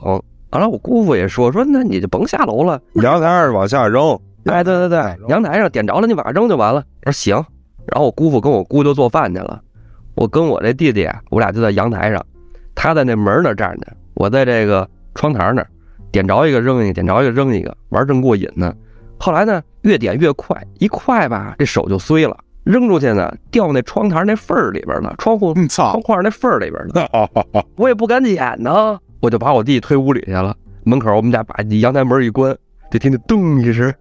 [0.50, 6.82] 完了我姑父也说说那你就甭下楼了，阳台上往下扔，哎，对对对，阳台上点着了，你往上扔就完了。
[7.04, 7.34] 我说行，
[7.84, 9.60] 然后我姑父跟我姑就做饭去了，
[10.14, 12.24] 我跟我这弟弟啊，我俩就在阳台上，
[12.74, 15.68] 他在那门那儿站着，我在这个窗台那儿，
[16.10, 18.74] 点着一个扔一个，点着一个扔一个，玩正过瘾呢。
[19.20, 27.28] 后来呢，越点越快，一快吧，这手就碎了，扔出去呢，掉那窗台那缝儿里边了，窗户窗，框那缝儿里边了。
[27.76, 30.56] 我也不敢捡呢，我就把我弟推屋里去了。
[30.84, 32.56] 门口我们家把阳台门一关，
[32.90, 33.92] 就听见咚一声，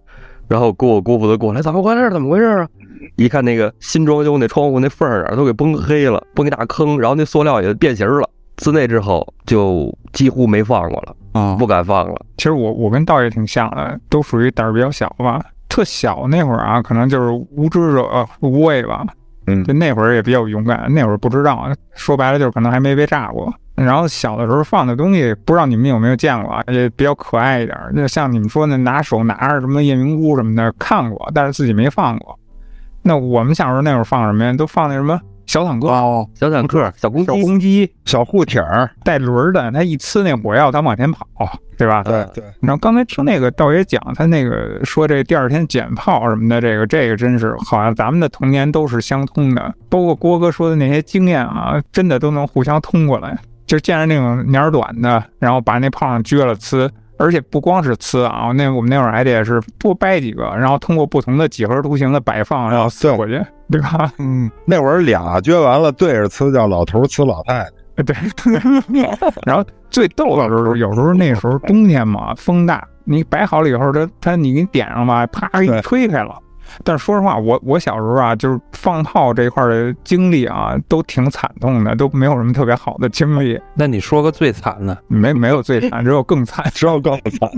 [0.48, 2.10] 然后姑我姑父就过来，怎么回事？
[2.10, 2.68] 怎么回事啊？
[3.16, 8.28] 一看那个新装修那窗户那缝儿啊，都给崩黑了，崩一大坑，然后那塑料也变形了。
[8.56, 12.14] 自那之后就几乎没放过了，啊不敢放了。
[12.36, 15.44] 其实我我跟道爷挺像的，都属于胆儿比较小吧。
[15.74, 19.04] 特小那会儿啊，可能就是无知者无畏吧。
[19.48, 23.52] 嗯就那会儿也比较勇敢，那会儿不知道，说白了就是可能还没被炸过。
[23.74, 27.92] 然后小的时候放的东西，不知道你们有没有见过啊，也比较可爱一点儿。
[27.92, 32.38] 就像你们说的，拿手拿着什么夜明珠什么的，看过，但是自己没放过。
[33.02, 34.52] 那我们小时候那会儿放什么呀？
[34.52, 41.26] 都放那什么小坦克、哦，小坦克、小公小鸡，公鸡，小护艇儿，带轮儿的，它一呲那火药，它往前跑，
[41.76, 42.02] 对吧？
[42.02, 53.38] 对对，然后刚才听那个道爷讲，他那个说这第二天捡炮什么的，这个这个真是好像咱们的童年都是相通的，包括郭哥说的那些经验啊，真的都能互相通过来。
[53.66, 56.86] 就见着那种年儿短的，然后把那炮上撅了呲，
[57.18, 64.12] 而且不光是呲啊，那我们那会儿还得是多掰几个，然后通过不同的几何图形的摆放，然后呲回去，对吧？
[64.18, 67.70] 嗯，那会儿俩撅完了对着呲，叫老头儿呲老太太。
[68.02, 68.16] 对，
[69.46, 76.34] 然后最逗的就是，有时候那时候冬天嘛，风大，你摆好了以后，它它你给你点上吧，啪给你对吹开了。
[76.82, 86.64] 但是说实话，我我小时候啊，就是放炮这块儿的经历啊，都挺惨痛的，都没有什么特别好的经历，那你说个最惨的，没没有最惨，只有更惨。
[86.74, 87.50] 只有更惨，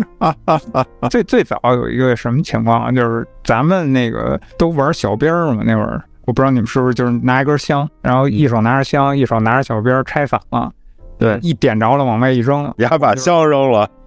[1.11, 10.71] 最最早有一个什么情况啊，就是咱们那个都玩小鞭儿嘛，那会儿我不知道你们是不是就是拿一根香，然后一手拿着香，一手拿着小鞭儿拆散了，
[11.19, 11.39] 对。
[11.43, 13.89] 一点着了往外一扔，你还把香扔了，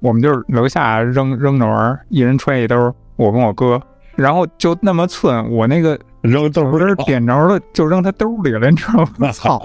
[0.00, 3.80] 我们就是楼下扔扔着玩儿，一人揣一兜，我跟我哥，
[4.16, 9.30] 然后就那么寸，我那个扔兜手针点着了就扔他兜里了，你知道吗？
[9.34, 9.62] 操，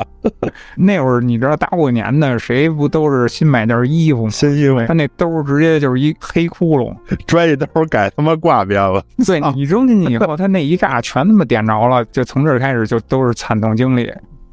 [0.75, 4.29] 那会儿你知道大过年的，谁不都是新买件衣服吗？
[4.29, 4.83] 新衣服。
[4.85, 6.95] 他那兜直接就是一黑窟窿，
[7.27, 14.11] 揣一兜改他妈挂边了，对你扔进去以后，他那一炸全他妈点着了，就从这儿开始就都是惨痛经历。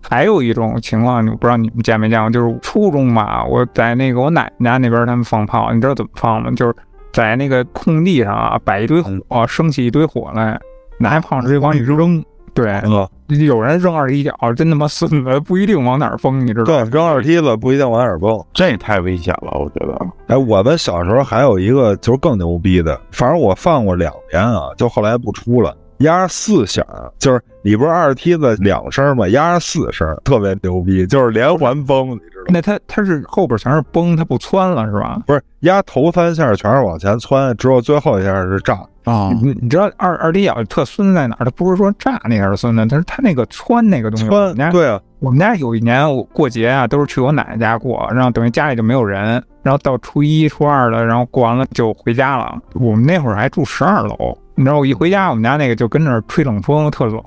[0.08, 6.50] 还有一种情况，不知道你们见没见过，就是初中吧，我在那个我奶奶家那边他们放炮，你知道怎么放吗？
[6.52, 6.74] 就是
[7.12, 10.58] 在那个空地上啊摆一堆火，升起一堆火来，
[10.98, 12.24] 拿炮直接往里扔。
[12.54, 13.06] 对，嗯，
[13.44, 18.42] 有人扔二踢脚，真他妈孙子，不一定往哪儿崩，你知道对？，扔二踢子不一定往哪儿蹦。
[18.54, 19.98] 这太危险了，我觉得。
[20.28, 25.76] 哎，我们小时候还有一个就是更牛逼的，反正我放过两年啊，就后来不出了。
[25.98, 26.84] 压四响，
[27.18, 29.26] 就是你不是二梯子两声吗？
[29.28, 32.46] 压四声，特别牛逼，就是连环崩，你知道吗？
[32.48, 35.20] 那它它是后边全是崩，它不窜了是吧？
[35.26, 38.78] 不是压头三下全是往前窜，只有最后一下是炸。
[39.04, 41.44] 啊，你你知道二二踢脚特孙子在哪儿？
[41.44, 44.24] 他不是说炸那下是孙子，他是他那个窜那个东西。
[44.26, 52.58] 我窜对啊，我们家有一年我过节啊，都是去我奶奶家过，然后等于家里就没有人，然后到初一初二的，然后过完了就回家了。
[52.74, 57.22] 我们那会儿还住十二楼，你知道我一回家，我们家那个就跟那儿吹冷风，特冷，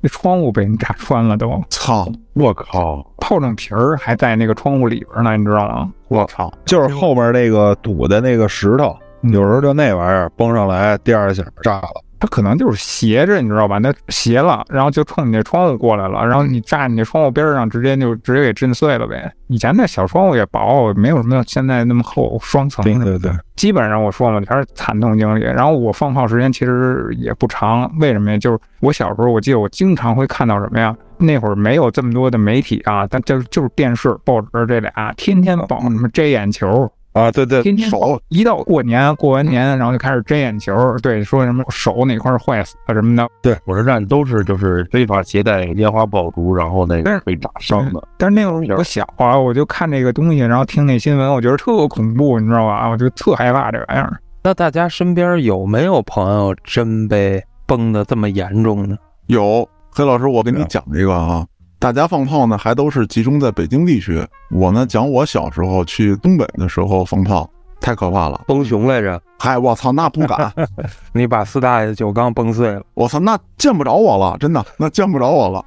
[0.00, 3.06] 那窗户被人炸穿了都，操，我靠！
[3.18, 5.92] 炮仗皮儿还在那个窗户里边呢，你知道吗？
[6.08, 12.02] 我操，就是后边那个堵的那个石头，嗯有时候就那玩意儿崩上来，第二下炸了。
[12.20, 13.78] 它可能就是斜着，你知道吧？
[13.78, 19.32] 那斜了，然后就冲你那窗户过来了，然后你炸你那窗户边儿上，直接就直接给震碎了呗。
[19.48, 22.84] 以前那小窗户也薄，没有什么现在那么厚双层。
[22.84, 25.42] 对对对，基本上我说了，全是惨痛经历。
[25.42, 28.38] 然后我放炮时间其实也不长，为什么呀？
[28.38, 30.94] 就是我小时候，我记得我经常会看到什么呀？
[31.16, 43.28] 那会儿没有这么多的媒体啊，但就就是电视、报纸这俩，天天报什么摘眼球，啊，对对，天天手一到过年过完年，然后就开始摘眼球，对，说什么手哪块儿坏死了什么的。
[43.42, 48.00] 对火车站都是就是非法携带烟花爆竹，然后那个被炸伤的。
[48.16, 52.88] 但是那会儿我小啊，我就看这个东西，然后听那新闻，我觉得特恐怖，你知道吧？
[52.88, 54.20] 我就特害怕这玩意儿。
[54.42, 58.96] 那大家身边有没有朋友真被崩的这么严重呢？
[59.26, 61.44] 有黑老师，我给你讲一个啊。
[61.80, 64.22] 大家放炮呢，还都是集中在北京地区。
[64.50, 67.48] 我呢，讲我小时候去东北的时候放炮，
[67.80, 68.38] 太可怕了。
[68.46, 70.52] 崩熊来着，嗨，我操，那不敢，
[71.14, 75.64] 你把四大爷的酒缸崩碎了，我操，那见不着我了，真的，那见不着我了。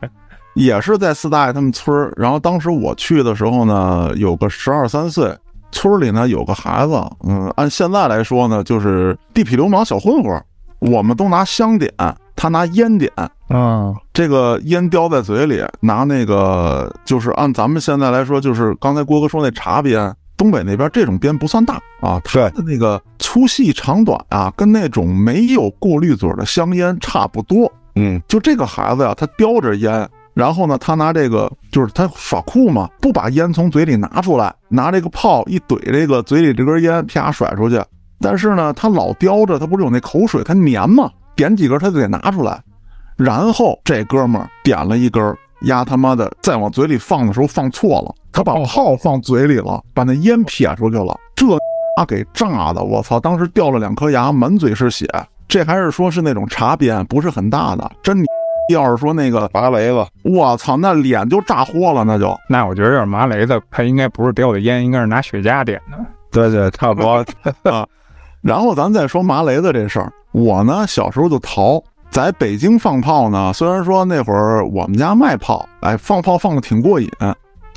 [0.53, 5.35] 也是在四大爷他们村儿，然后当时我去的时候呢，有个十二三岁，
[5.71, 6.93] 村里呢有个孩子，
[7.27, 10.39] 嗯，按现在来说呢，就是地痞流氓小混混，
[10.77, 11.91] 我们都拿香点，
[12.35, 13.11] 他拿烟点，
[13.47, 27.71] 啊，这个烟叼在嘴里，拿那个就是按咱们现在来说，就是刚才郭哥说那茶鞭，东北那边这种鞭不算大啊，它的那个粗细长短啊，跟那种没有过滤嘴的香烟差不多。
[27.95, 37.79] 嗯，就这个孩子呀、他叼着烟，然后呢，他拿这个就是他耍酷嘛，不把烟从嘴里拿出来，拿这个炮一怼这个嘴里这根烟，啪甩出去，
[38.19, 41.11] 但是呢，他老叼着，他不是有那口水，他粘嘛，
[41.43, 42.57] 点几根他就得拿出来。
[43.17, 51.45] 然后这哥们儿点了一根儿，丫他妈的再往嘴里放的时候放错了，他把炮放嘴里了，把那烟撇出去了，这
[51.97, 53.19] 啊给炸的，我操！
[53.19, 55.05] 当时掉了两颗牙，满嘴是血。
[55.47, 57.91] 这还是说是那种茶边，不是很大的。
[58.01, 58.25] 真你
[58.69, 62.35] 要是说那个麻雷子，我操，那脸就炸豁了，那就。
[62.49, 65.97] 那我觉得要是麻雷子，他应该不是叼的烟，应该是拿雪茄点的。
[66.31, 67.23] 对对，差不多。
[68.43, 73.53] 然后咱再说麻雷子这事儿，我呢小时候就淘，在北京放炮呢。
[73.53, 77.09] 虽然说那会儿我们家卖炮，哎，放炮放的挺过瘾，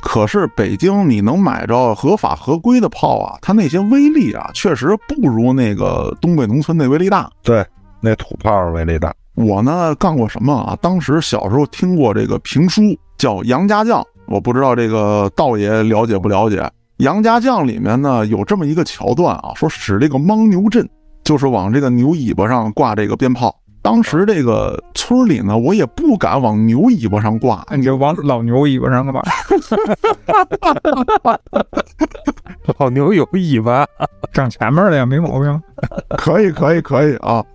[0.01, 7.29] 可是北京你能买着合法合规的炮啊，它那些威力啊，确实不如那个东北农村那威力大。
[7.41, 7.65] 对，
[8.01, 9.13] 那土炮威力大。
[9.35, 10.77] 我呢干过什么啊？
[10.81, 12.81] 当时小时候听过这个评书，
[13.17, 16.59] 叫《杨家将》，我不知道这个道爷了解不了解。
[16.97, 20.87] 《杨家将》里面呢有这么一个桥段啊，说使这个牦牛阵，
[21.23, 23.55] 就是往这个牛尾巴上挂这个鞭炮。
[23.83, 29.21] 当时这个村里呢，我也不敢往牛尾巴上挂，你就往老牛尾巴上干嘛？
[32.79, 33.85] 老牛有尾巴，
[34.33, 35.61] 长前面的呀，没毛病。
[36.17, 37.45] 可以，可以，可以啊。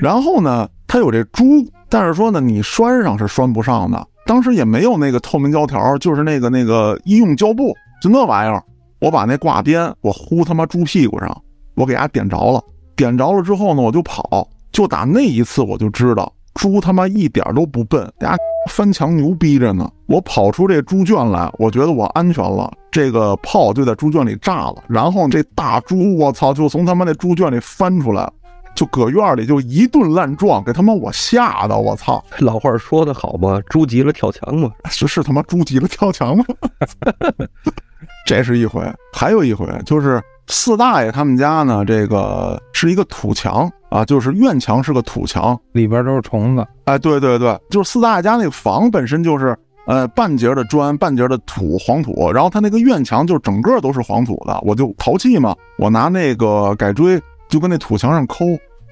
[0.00, 1.44] 然后呢，它有这猪，
[1.88, 4.04] 但是说呢，你拴上是拴不上的。
[4.24, 8.60] 当时也没有那个透明胶条，就是那个那个医用胶布，就那玩意儿。
[9.00, 11.42] 我把那挂鞭，我呼他妈猪屁股上，
[11.76, 12.60] 我给它点着了。
[12.96, 14.48] 点着了之后呢，我就跑。
[14.72, 18.36] 就打那一次，我就知道猪他妈一点都不笨，家
[18.70, 19.88] 翻墙牛逼着呢。
[20.06, 24.82] 我跑出这猪圈来，我觉得我安全了，这个炮就在猪圈里炸了。
[24.88, 28.30] 然后这大猪，我操，就从他妈那猪圈里翻出来，
[28.74, 32.24] 就搁院里就一顿乱撞，给他妈我吓得我操！
[32.40, 36.44] 老话说得好嘛，猪急了跳墙嘛，是是他妈猪急了跳墙吗？
[38.26, 38.82] 这是一回，
[39.12, 46.66] 还有一回就是四大爷他们家呢，这个是一个土墙啊，就是院墙是个土墙，里边都是虫子。
[46.84, 58.44] 哎，对对对，就是四大爷家那个房本身就是呃半截的砖，半截的土黄土，然后他那个院墙就整个都是黄土的，我就淘气嘛，我拿那个改锥就跟那土墙上抠，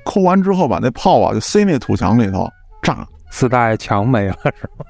[0.04, 2.48] 抠完之后把那炮啊就塞那土墙里头
[2.82, 4.84] 炸，四大爷墙没了是吗？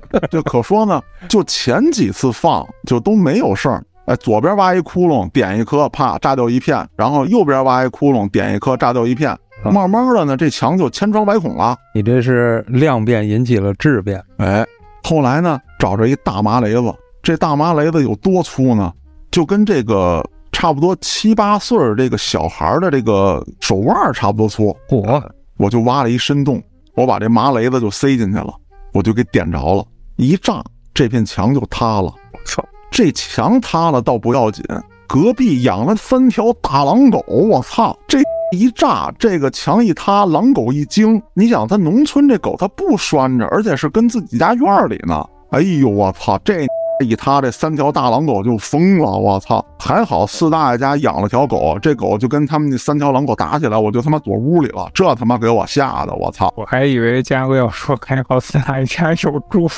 [0.30, 3.84] 这可说呢，就前几次放就都没有事儿。
[4.06, 9.36] 哎，左边挖一窟窿，点一颗，啪，炸掉一片；然后右边挖一窟窿，点一颗，炸掉一片。
[9.64, 11.76] 慢慢的呢，这墙就千疮百孔了。
[11.94, 14.20] 你这是量变引起了质变。
[14.38, 14.66] 哎，
[15.04, 18.92] 后来呢，找着一大麻雷子，这大麻雷子有多粗呢？
[19.30, 20.20] 就跟这个
[20.50, 24.76] 差不多七八岁这个小孩的这个手腕差不多粗。
[24.88, 25.22] 嚯！
[25.58, 26.60] 我就挖了一深洞，
[26.96, 28.52] 我把这麻雷子就塞进去了。
[28.92, 29.84] 我就给点着了，
[30.16, 30.62] 一炸，
[30.92, 32.12] 这片墙就塌了。
[32.32, 34.62] 我操，这墙塌了倒不要紧，
[35.08, 38.20] 隔壁养了三条大狼狗，我操，这
[38.52, 41.20] 一炸，这个墙一塌，狼狗一惊。
[41.34, 45.26] 你想，他农村这狗它不拴着，而且是跟自己家院里呢。
[45.50, 46.66] 哎呦，我操，这。
[47.02, 49.64] 一他，这三条大狼狗就疯了，我操！
[49.78, 56.52] 还好四大爷家养了条狗，这狗就跟他们那三条狼狗打起来，我就他妈躲屋里了，这他妈给我吓的，我操！
[56.56, 59.68] 我还以为嘉哥要说还好四大爷家有猪，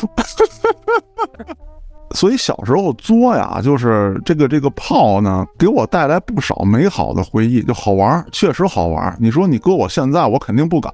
[2.14, 9.16] 所以小时候作呀，就是这个这个炮呢，给我带来不少美好的回忆，就好玩，确实好玩。
[9.18, 10.93] 你说你搁我现在，我肯定不敢。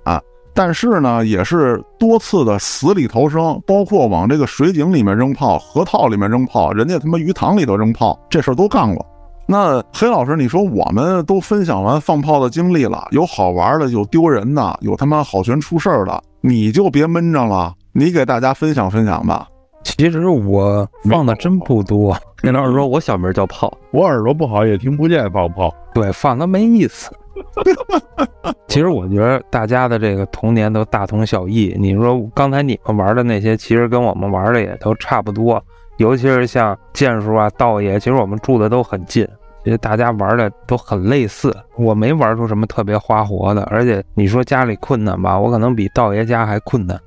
[0.63, 9.07] 但是呢，也是多次的死里逃生，包括往这个水井里面扔炮、河套里面扔炮，人家他妈鱼塘里头扔炮，这事儿都干过。
[9.47, 19.49] 那黑老师，你说我们都分享完放炮的经历了，有好玩的，有丢人的，有他妈好悬出事儿的，你就别闷着了，你给大家分享分享吧。
[19.83, 22.15] 其实我放的真不多。
[22.45, 27.11] 那老师说我小名叫炮，我耳朵不好也听不见放炮，对，放的没意思。
[28.69, 31.75] 其实我觉得大家的这个童年都大同小异。
[31.79, 35.63] 你说刚才你们玩的那些，其实跟我们玩的也都差不多。
[35.99, 39.27] 尤其是像剑叔啊、道爷，其实我们住的都很近，
[39.65, 41.55] 其实大家玩的都很类似。
[41.77, 46.99] 我没玩出什么特别花活的，而且你说家里困难吧，我可能比道爷家还困难。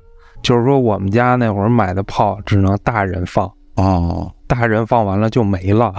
[0.42, 4.30] 就是说我们家那会儿买的炮只能大人放哦。
[4.46, 5.92] 大人放完了就没了，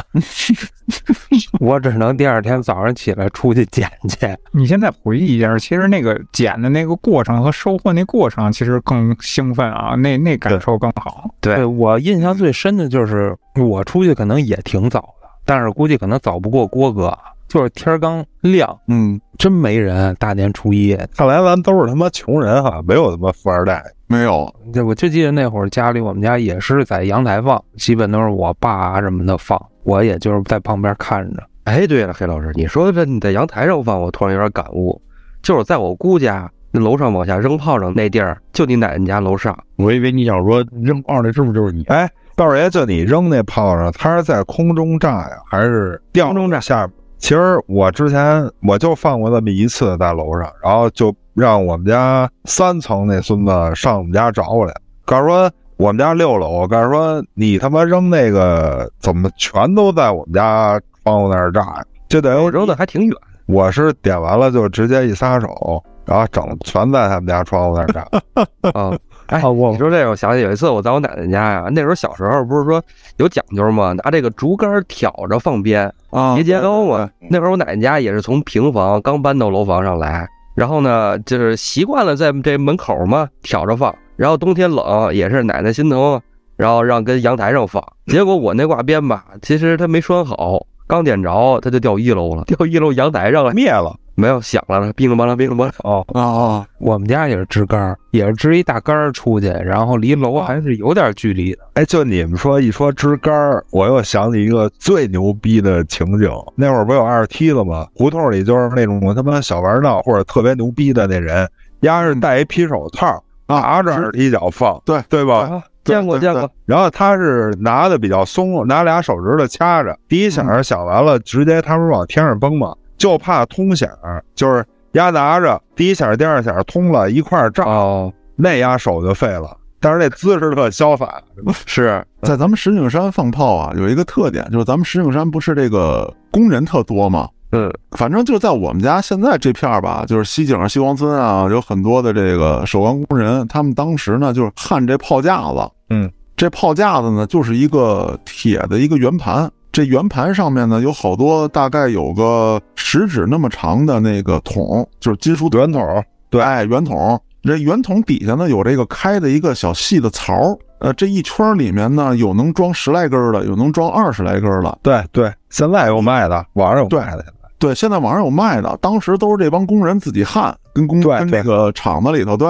[1.60, 4.38] 我只能第二天早上起来出去捡去。
[4.52, 11.30] 你现在回忆一下，其实那个捡的那个过程和收获那过程，其实更兴奋啊，那那感受更好。
[11.42, 17.18] 对我印象最深的就是我出去可能也挺早的，但是估计可能早不过郭哥。
[17.48, 20.16] 就是天刚亮，嗯，真没人。
[20.20, 24.54] 大年初一，看来咱都是他妈穷人哈，没有他妈富二代，没有。
[24.74, 31.44] 对，我就记得那会儿家里，我们家也是在阳台放，基本都是我爸啊什么的放，我也就是在旁边看着。
[31.66, 35.00] 哎，对了，黑老师，你说这你在阳台上放，我突然有点感悟，
[35.42, 39.58] 就是在我姑家那楼上往下扔炮仗那地儿，就你奶奶家楼上。
[39.78, 41.84] 我以为你想说扔炮那是不是就是你？
[41.86, 46.90] 哎，道爷，就你扔那炮仗，它是在空中炸呀，还是掉空中炸下？
[47.18, 54.74] 其实我之前我就放过那么一次在楼上，然后就让我们家三层那孙子上我们家找我来，
[55.06, 61.84] 告诉说我们家六楼，告诉说你他妈扔那个怎么全都在我们家窗户那儿炸呀？
[62.08, 63.16] 就等于扔的还挺远。
[63.48, 68.08] 我是点完了就直接一撒手，然后整全在他们家窗户那儿炸。
[68.74, 68.98] 啊，
[69.28, 72.82] 哎，啊，我你说这个，我想起有一次我在我奶奶家呀，那时候小时候不是说
[73.18, 73.92] 有讲究吗？
[73.94, 77.10] 拿这个竹竿挑着放鞭，啊，叠阶高嘛。
[77.30, 86.22] 那会儿我奶奶家也是从平房刚搬到楼房上来，然后呢，就是习惯了在这门口嘛挑着放，然后冬天冷也是奶奶心疼，
[86.56, 87.84] 然后让跟阳台上放。
[88.06, 95.74] 结果我那挂鞭吧，其实它没拴好，刚点着它就掉一楼了，掉一楼阳台上了，灭了没有响了，乒铃乓啷，乒铃乓啷。
[95.84, 101.60] 哦，哦哦，我们家也是支杆儿，也是支一大杆儿出去，然后离楼还是有点距离的。
[101.74, 106.30] 哎，就你们说一说支杆儿，我又想起一个最牛逼的情景。
[106.56, 107.86] 那会儿不有二梯子吗？
[107.94, 111.48] 胡同里就是那种他妈小玩闹或者特别牛逼的那人，
[111.82, 115.40] 丫是戴一皮手套，拿着二踢脚放，对对吧？
[115.40, 122.74] 啊，见过见过，然后他是拿的比较松，拿俩手指头掐着，第一响响完了，直接他不是往天上崩吗？
[122.98, 123.90] 就怕通响，
[124.34, 129.58] 就是压拿着第一响、第二响通了一块炸，哦，那压手就废了。
[129.80, 131.22] 但是那姿势特潇洒，
[131.66, 132.04] 是。
[132.24, 137.30] 在咱们石景山放炮啊，有一个特点，就是咱们石景山不是这个工人特多吗？
[137.52, 157.22] 嗯，反正就在我们家现在这片儿吧，就是西井、西王村啊，有很多的这个手钢工人，他们当时呢就是焊这炮架子，嗯，这炮架子呢就是一个铁的一个圆盘，这圆盘上面呢有好多大概有个食指那么长的那个桶，就是金属圆筒，对，哎，圆筒。
[157.44, 164.80] 这圆筒底下呢有这个开的一个小细的槽，呃，这一圈里面呢有能装十来根的，有能装二十来根的。
[164.82, 167.26] 对对，现在有卖的，网上有卖的。
[167.58, 172.48] 对，现在网上有卖的，当时都是这帮工人自己焊，跟工对跟这个厂子里头，对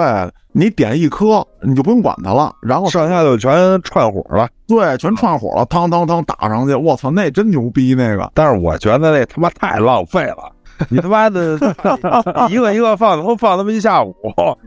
[0.52, 4.48] 你点一颗，你就不用管它了，然后上下就全串火了。
[4.66, 8.30] 对全串火了，当当当打上去，我操，那真牛逼那个。
[8.34, 10.52] 但是我觉得那他妈太浪费了。
[10.90, 11.56] 你他妈的
[12.50, 14.14] 一个一个放，他妈放他妈一下午，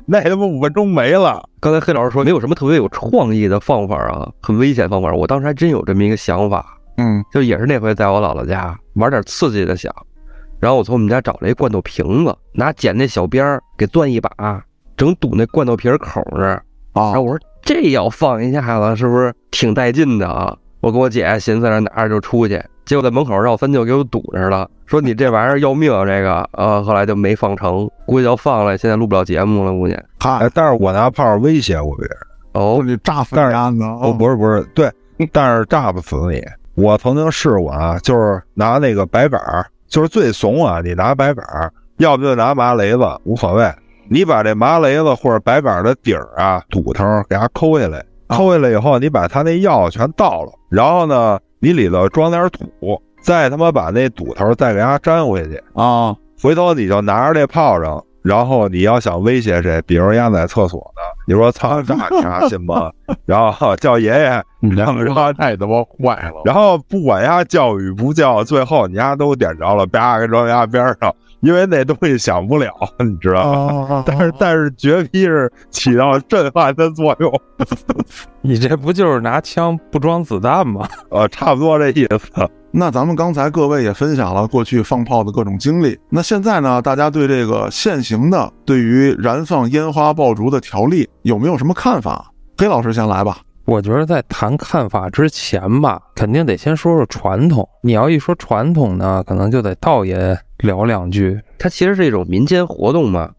[0.07, 1.43] 那他妈五分钟没了。
[1.59, 5.13] 刚才黑老师说没有什么特别有创意的方法啊，很危险方法。
[5.13, 6.65] 我当时还真有这么一个想法，
[6.97, 9.93] 嗯就也是那回在我姥姥家玩点刺激的想，
[10.59, 14.29] 然后我从我们家找了一罐头瓶子，拿剪那小边儿给钻一把，
[14.97, 16.63] 整堵那罐头瓶口那儿。
[16.93, 20.55] 啊然后我说这要放一下子，是不是挺带劲的啊？
[20.81, 29.97] 我跟我姐寻思着拿着就出去，结果在门口绕三舅给我堵着了，说你这玩意儿要命啊，这个呃，后来就没放成，估计要放了，现在录不了节目了，估计。
[30.19, 32.17] 嗨哎，，但是我拿炮威胁过别人，
[32.53, 34.91] 哦，你炸死但是鸭子哦，不是不是，对，
[35.31, 36.43] 但是炸不死你。
[36.75, 43.69] 我曾经试过啊，就是拿那个白板儿，就是最怂啊，你拿白板儿，要不就拿麻雷子，无所谓。
[44.07, 56.15] 你把这麻雷子或者白板的底儿啊堵头给它抠下来，抠下来以后，你把它那药全倒了，然后呢，你里头装点土，再他妈把那堵头再给它粘回去，啊。
[56.41, 62.91] 回头你就拿着这炮仗，然后你要想威胁谁，比如压在厕所呢， 你说操炸你丫信吗？
[63.25, 66.41] 然后叫爷爷，两个人太他妈坏了！
[66.45, 73.95] 然后不管丫叫与不叫，最后你丫都点着了，啪给扔丫边上，因为那东西响不了，你知道吗？
[73.95, 74.03] 啊！
[74.07, 77.31] 但是但是绝逼是起到震撼的作用，
[78.41, 80.87] 你这不就是拿枪不装子弹吗？
[81.09, 82.49] 呃，差不多这意思。
[82.71, 92.31] 那咱们刚才各位也分享了过去放炮的各种经历，那现在呢，大家对这个现行的对于燃放烟花爆竹的条例有没有什么看法？
[92.57, 93.39] 黑老师先来吧。
[93.65, 97.67] 我觉得在谈看法之前吧，肯定得先说说传统。
[97.83, 101.39] 你要一说传统呢，可能就得道爷聊两句。
[101.57, 103.31] 它其实是一种民间活动嘛，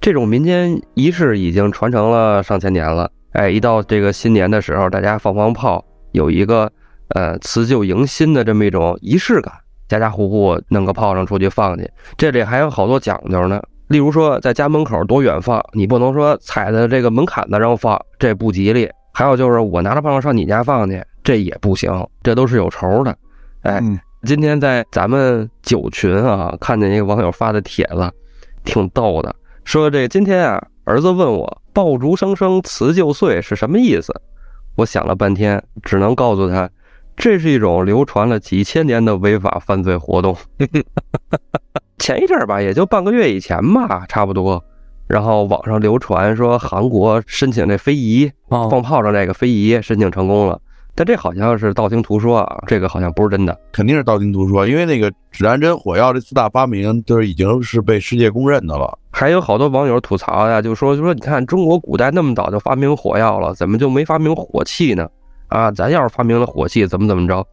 [0.00, 3.10] 这种民间仪式已经传承了上千年了。
[3.32, 6.70] 哎，一到这个新年的时候，大家放放炮，有一个
[7.08, 9.52] 呃辞旧迎新的这么一种仪式感，
[9.88, 11.90] 家家户户弄个炮仗出去放去。
[12.16, 18.88] 这里还有好多讲究呢，例如说在家门口多远放，你不能说踩在这个门槛子上放，这不吉利。
[19.12, 23.16] 还有就是我拿着炮仗上你家放去，这也不行，这都是有仇的。
[23.62, 28.10] 哎，嗯今天在咱们九群啊，看见一个网友发的帖子，
[28.64, 34.12] 挺逗的，说这今天啊，儿子问我“爆竹声声辞旧岁”是什么意思，
[34.76, 36.68] 我想了半天，只能告诉他，
[37.16, 40.36] 这是一种流传了几千年的违法犯罪活动。
[41.98, 44.62] 前一阵儿吧，也就半个月以前吧，差不多。
[45.06, 50.58] 然后网上流传说韩国申请这非遗哦放炮仗这个非遗申请成功了，
[50.94, 53.56] 但这好像是道听途说啊，这个好像不是真的。
[53.70, 58.98] 肯定是道听途说，因为那个指南针、火药这四大发明都是已经是被世界公认的了。
[59.12, 65.08] 还有好多网友吐槽呀，就说就说你看中国古代那么早就发明火药了，怎么就没发明火器呢？
[65.48, 67.46] 啊，咱要是发明了火器，怎么怎么着？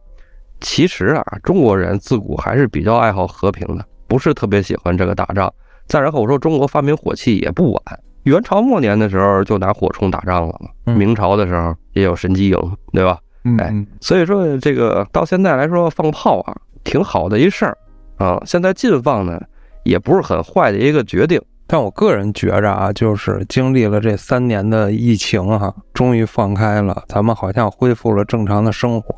[0.60, 5.52] 其实啊，中国人自古还是比较爱好和平的，不是特别喜欢这个打仗。
[5.88, 7.82] 再然后我说中国发明火器也不晚，
[8.22, 13.18] 元朝末年的时候就拿火铳打仗了嘛，嗯明朝的时候也有神机营，对吧？
[13.44, 17.76] 嗯哎所以说这个到现在来说放炮啊，挺好的一事儿
[18.16, 18.40] 啊。
[18.46, 19.40] 现在禁放呢，
[19.82, 21.42] 也不是很坏的一个决定。
[21.66, 29.14] 但我个人觉着啊，就是经历了这三年的疫情哈、终于放开了，咱们好像恢复了正常的生活，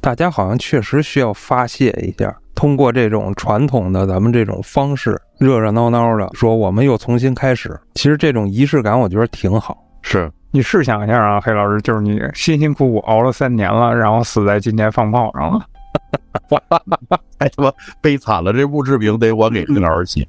[0.00, 7.78] 大家好像确实需要发泄一下，通过这种传统的咱们这种方式，热热闹闹的说我们又重新开始。
[7.94, 9.78] 其实这种仪式感，我觉得挺好。
[10.02, 15.64] 是，你试想一下啊，黑老师，就是你辛辛苦苦熬了三年了，然后死在今天放炮上了。
[17.38, 18.52] 太他妈悲惨了！
[18.52, 20.26] 这墓志铭得我给黑老师写。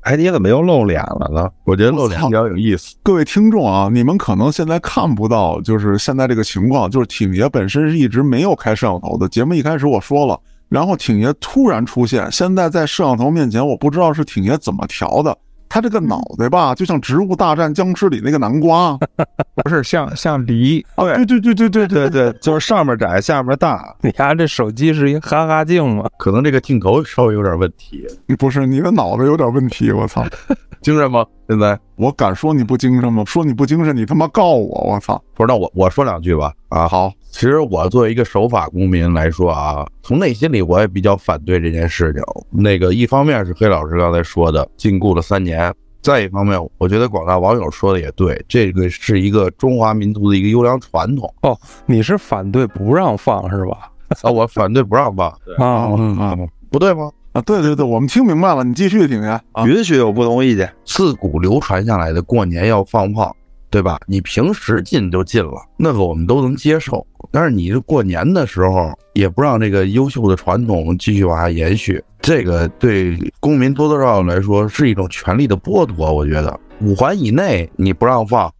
[0.00, 1.50] 哎，你怎么又露脸了呢？
[1.64, 2.96] 我觉得露脸比较有意思。
[3.02, 9.28] 各位听众啊，你们可能现在看不到，就是现在这个情况，就是挺爷本身是一直没有开摄像头的。
[9.28, 15.36] 节目一开始我说了，然后挺爷突然出现，现在在摄像头面前，我不知道是挺爷怎么调的。
[15.70, 18.92] 他这个脑袋吧就像植物大战僵尸里那个南瓜。
[18.98, 20.84] 哈哈哈不是像像梨。
[20.96, 21.24] 对。
[21.24, 22.10] 对对对对对。
[22.10, 23.94] 对就是上面窄下面大。
[24.02, 26.04] 你看这手机是一哈哈镜吗？
[26.18, 28.06] 可能这个镜头稍微有点问题。
[28.36, 30.22] 不是你的脑袋有点问题我操。
[30.82, 31.24] 精神吗？
[31.50, 33.24] 现在我敢说你不精神吗？
[33.26, 34.92] 说你不精神，你他妈告我！
[34.92, 35.20] 我操！
[35.34, 36.54] 不是，那我我说两句吧。
[36.68, 42.22] 啊，好，其实我作为一个守法公民来说啊，从内心里我也比较反对这件事情。
[42.50, 53.90] 那个一方面是黑老师刚才说的禁锢了三年，再一方面，我觉得广大网友说的也对，这个是一个中华民族的一个优良传统哦你是反对不让放是吧？
[54.22, 55.28] 啊，我反对不让放，
[55.58, 56.36] 啊，嗯啊
[56.70, 57.10] 不对吗？
[57.32, 57.40] 啊！
[57.42, 59.40] 对对对，我们听明白了，你继续听呀。
[59.52, 63.34] 啊，允许有不同意见，自古流传下来的过年要放炮，
[63.70, 63.98] 对吧？
[64.06, 67.06] 你平时禁就禁了，那个我们都能接受。
[67.30, 76.12] 但是你这过年的时候也不让这个优秀的传统继续往下延续，这个对公民多多少少来说是一种权利的剥夺。
[76.12, 78.52] 我觉得五环以内你不让放，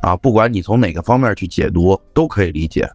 [0.00, 2.88] 啊，不管你从哪个方面去解读都可以理解。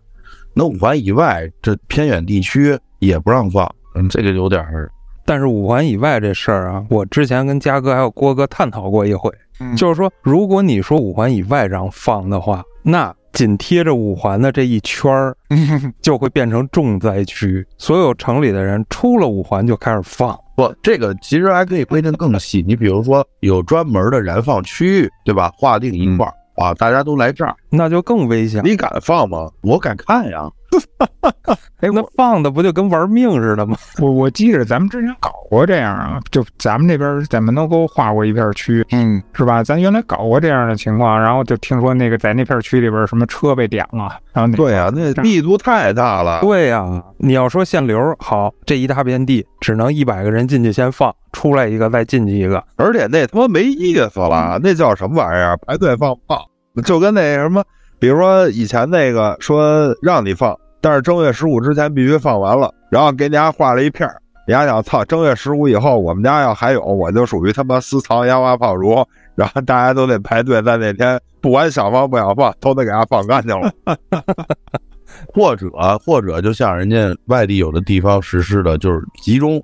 [0.55, 4.91] 那五环以外，这偏远地区也不让放，嗯，这个有点儿
[5.29, 15.37] 但是五环以外这事儿啊，我之前跟嘉哥还有郭哥探讨过一回，嗯就是说，如果你说五环以外让放的话，那紧贴着五环的这一圈儿
[16.01, 20.35] 就会变成重灾区，所有城里的人出了五环就开始放。
[20.55, 22.65] 不，这个其实还可以规定更细。
[22.67, 25.51] 你比如说，有专门的燃放区域，对吧？
[25.55, 28.63] 划定一块儿、啊，大家都来这儿，那就更危险。
[28.65, 29.47] 你敢放吗？
[29.61, 30.49] 我敢看呀。
[31.81, 33.77] 哎，那放的不就跟玩命似的吗？
[33.99, 39.63] 我我记着咱们之前搞过这样啊，就咱们这边在门头沟划过一片区，嗯，是吧？
[39.63, 46.41] 咱原来搞过这样的情况，然后就听说那个在那片区里边什么车被点了，然后对呀、那密度太大了。
[46.41, 46.85] 对呀、
[47.17, 52.61] 你要说限流，好，这一大片地只能一百个人进去先放，出来一个再进去一个。
[52.75, 55.57] 而且那他妈没意思了，那叫什么玩意儿？
[55.65, 56.45] 排队放炮，
[56.83, 57.63] 就跟那什么，
[57.99, 73.71] 比如说以前那个说让你放，但是正月十五之前必须放完了，然后给你家画了一片儿，你家想操，正月十五以后我们家要还有，我就属于他妈私藏烟花炮竹，然后大家都得排队在那天，不管想放不想放，都得给它放干净了。
[75.33, 75.67] 或者
[76.05, 79.61] 或者就像人家外地有的地方实施的，就是集中，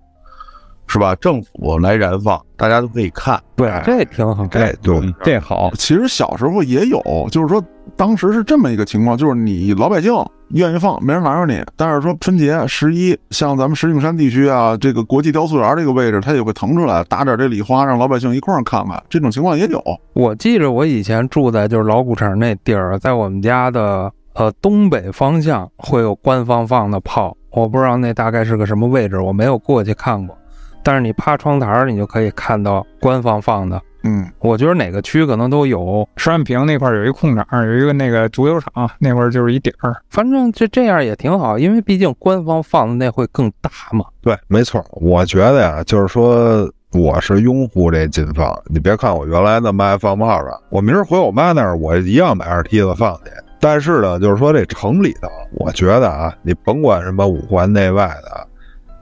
[0.88, 1.16] 是吧？
[1.16, 3.42] 政府来燃放，大家都可以看。
[3.56, 4.44] 对，这挺好。
[4.52, 7.64] 哎，对，这好，其实小时候也有，就是说
[7.96, 10.14] 当时是这么一个情况，就是你老百姓
[10.50, 11.64] 愿意放，没人拦着你。
[11.76, 19.02] 但是说春节十一，像咱们石景山地区啊，这个国际雕塑园这个位置，它也会腾出来打点这礼花，让老百姓一块儿看看。
[19.10, 19.82] 这种情况也有。
[20.14, 30.38] 我记着我以前住在就是老古城那地儿，在我们家的呃东北方向会有官方放的炮，我不知道那大概是个什么位置，我没有过去看过。
[30.86, 33.82] 但是你趴窗台儿，你就可以看到官方放的。
[34.04, 39.96] 嗯，我觉得哪个区可能都有，石岸坪那块儿有一空场，有一个那个足球场，那块儿就是一点儿。
[40.12, 44.06] 反正这这样也挺好，因为毕竟官方放的那会更大嘛。
[44.22, 44.86] 对，没错。
[44.92, 48.56] 我觉得呀，就是说，我是拥护这禁放。
[48.68, 53.32] 你别看我原来那么爱放炮仗，我明儿回我妈那儿，我一样买二梯子放去。
[53.60, 58.48] 但是呢，就是说这城里头，我觉得啊，你甭管什么五环内外的，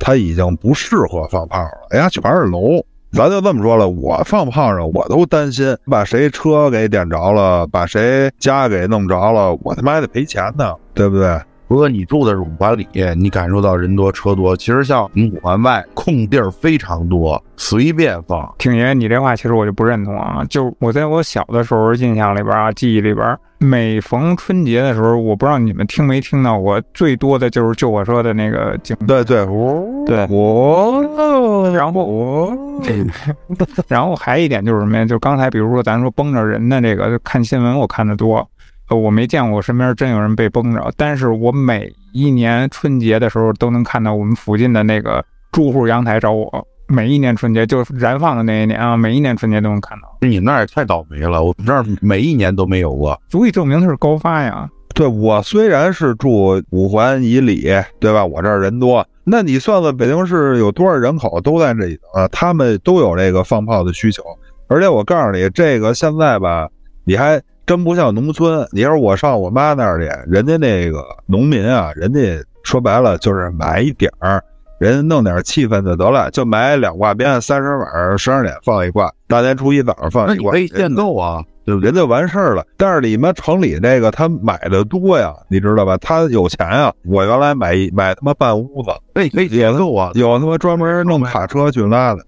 [0.05, 1.87] 他已经不适合放炮了。
[1.91, 2.83] 哎呀，全是楼，
[3.13, 11.39] 咱就这么说了，我放炮上我都担心把谁车给点着了，把谁家给弄着了，我他妈还得赔钱呢，对不对？
[11.67, 12.87] 如果你住的是五环里，
[13.17, 18.53] 你感受到人多车多，其实像我们五环外空地儿非常多，随便放。
[18.57, 20.43] 挺爷，你这话其实我就不认同啊。
[20.49, 32.57] 就我在我小的时候印象里边啊，记忆里边，每逢春节的时候，我不知道你们听没听到过，最多的就是就我说的那个警对对，哦对哦然后我
[33.87, 35.05] 然后还一点就是什么呀？
[35.05, 38.47] 就刚才比如说咱说崩着人的这个，看新闻我看的多，
[38.89, 53.19] 呃，我没见过我身边真有人被崩着，但是我每一年春节的时候都能看到我们附近的那个住户阳台找我，每一年春节就是燃放的那一年啊，每一年春节都能看到，你那儿也太倒霉了，我们这儿每一年都没有过。
[53.29, 54.69] 足以证明它是高发呀。
[54.93, 57.67] 对我虽然是住五环以里，
[57.99, 58.23] 对吧？
[58.23, 62.27] 我这儿人多，那你算算北京市有多少人口都在这里头啊？
[62.27, 64.21] 他们都有这个放炮的需求，
[64.67, 66.69] 而且我告诉你，这个现在吧，
[67.05, 68.67] 你还真不像农村。
[68.71, 72.19] 你要是我上我妈那儿去，人家那个农民啊，人家
[72.63, 74.43] 说白了就是买一点儿，
[74.79, 81.43] 人家弄点气氛就得了，就买两挂鞭，三十晚十二点放一挂，大年初一早上放一挂，那你可以限购啊？
[81.65, 82.65] 人就完事儿了。
[82.75, 85.97] 但是你们城里这个他买的多呀，你知道吧？
[85.99, 86.93] 他有钱啊。
[87.05, 90.11] 我原来买买他妈半屋子，那你可以限购啊。
[90.15, 92.21] 有他妈专门弄卡车去拉的。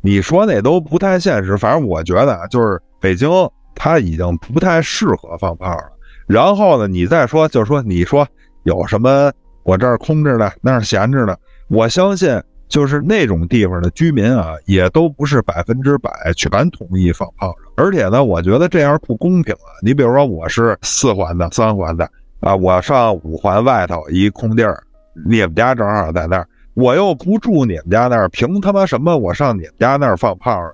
[0.00, 3.28] 你说那都不太现实，反正我觉得啊，就是北京
[3.78, 5.92] 它已经不太适合放炮了。
[6.26, 8.26] 然后呢，你再说，就是说你说
[8.64, 17.82] 有什么我这儿空着的，那儿闲着的，我相信就是那种地方的居民啊，也都不是百分之百全同意放炮的。
[17.82, 19.70] 而且呢，我觉得这样不公平啊。
[19.82, 22.10] 你比如说，我是四环的、三环的
[22.40, 24.82] 啊，我上五环外头一空地儿，
[25.24, 30.70] 你们家正好在那儿，我又不住你们家那儿，凭他妈什么我上你们家那儿放炮啊？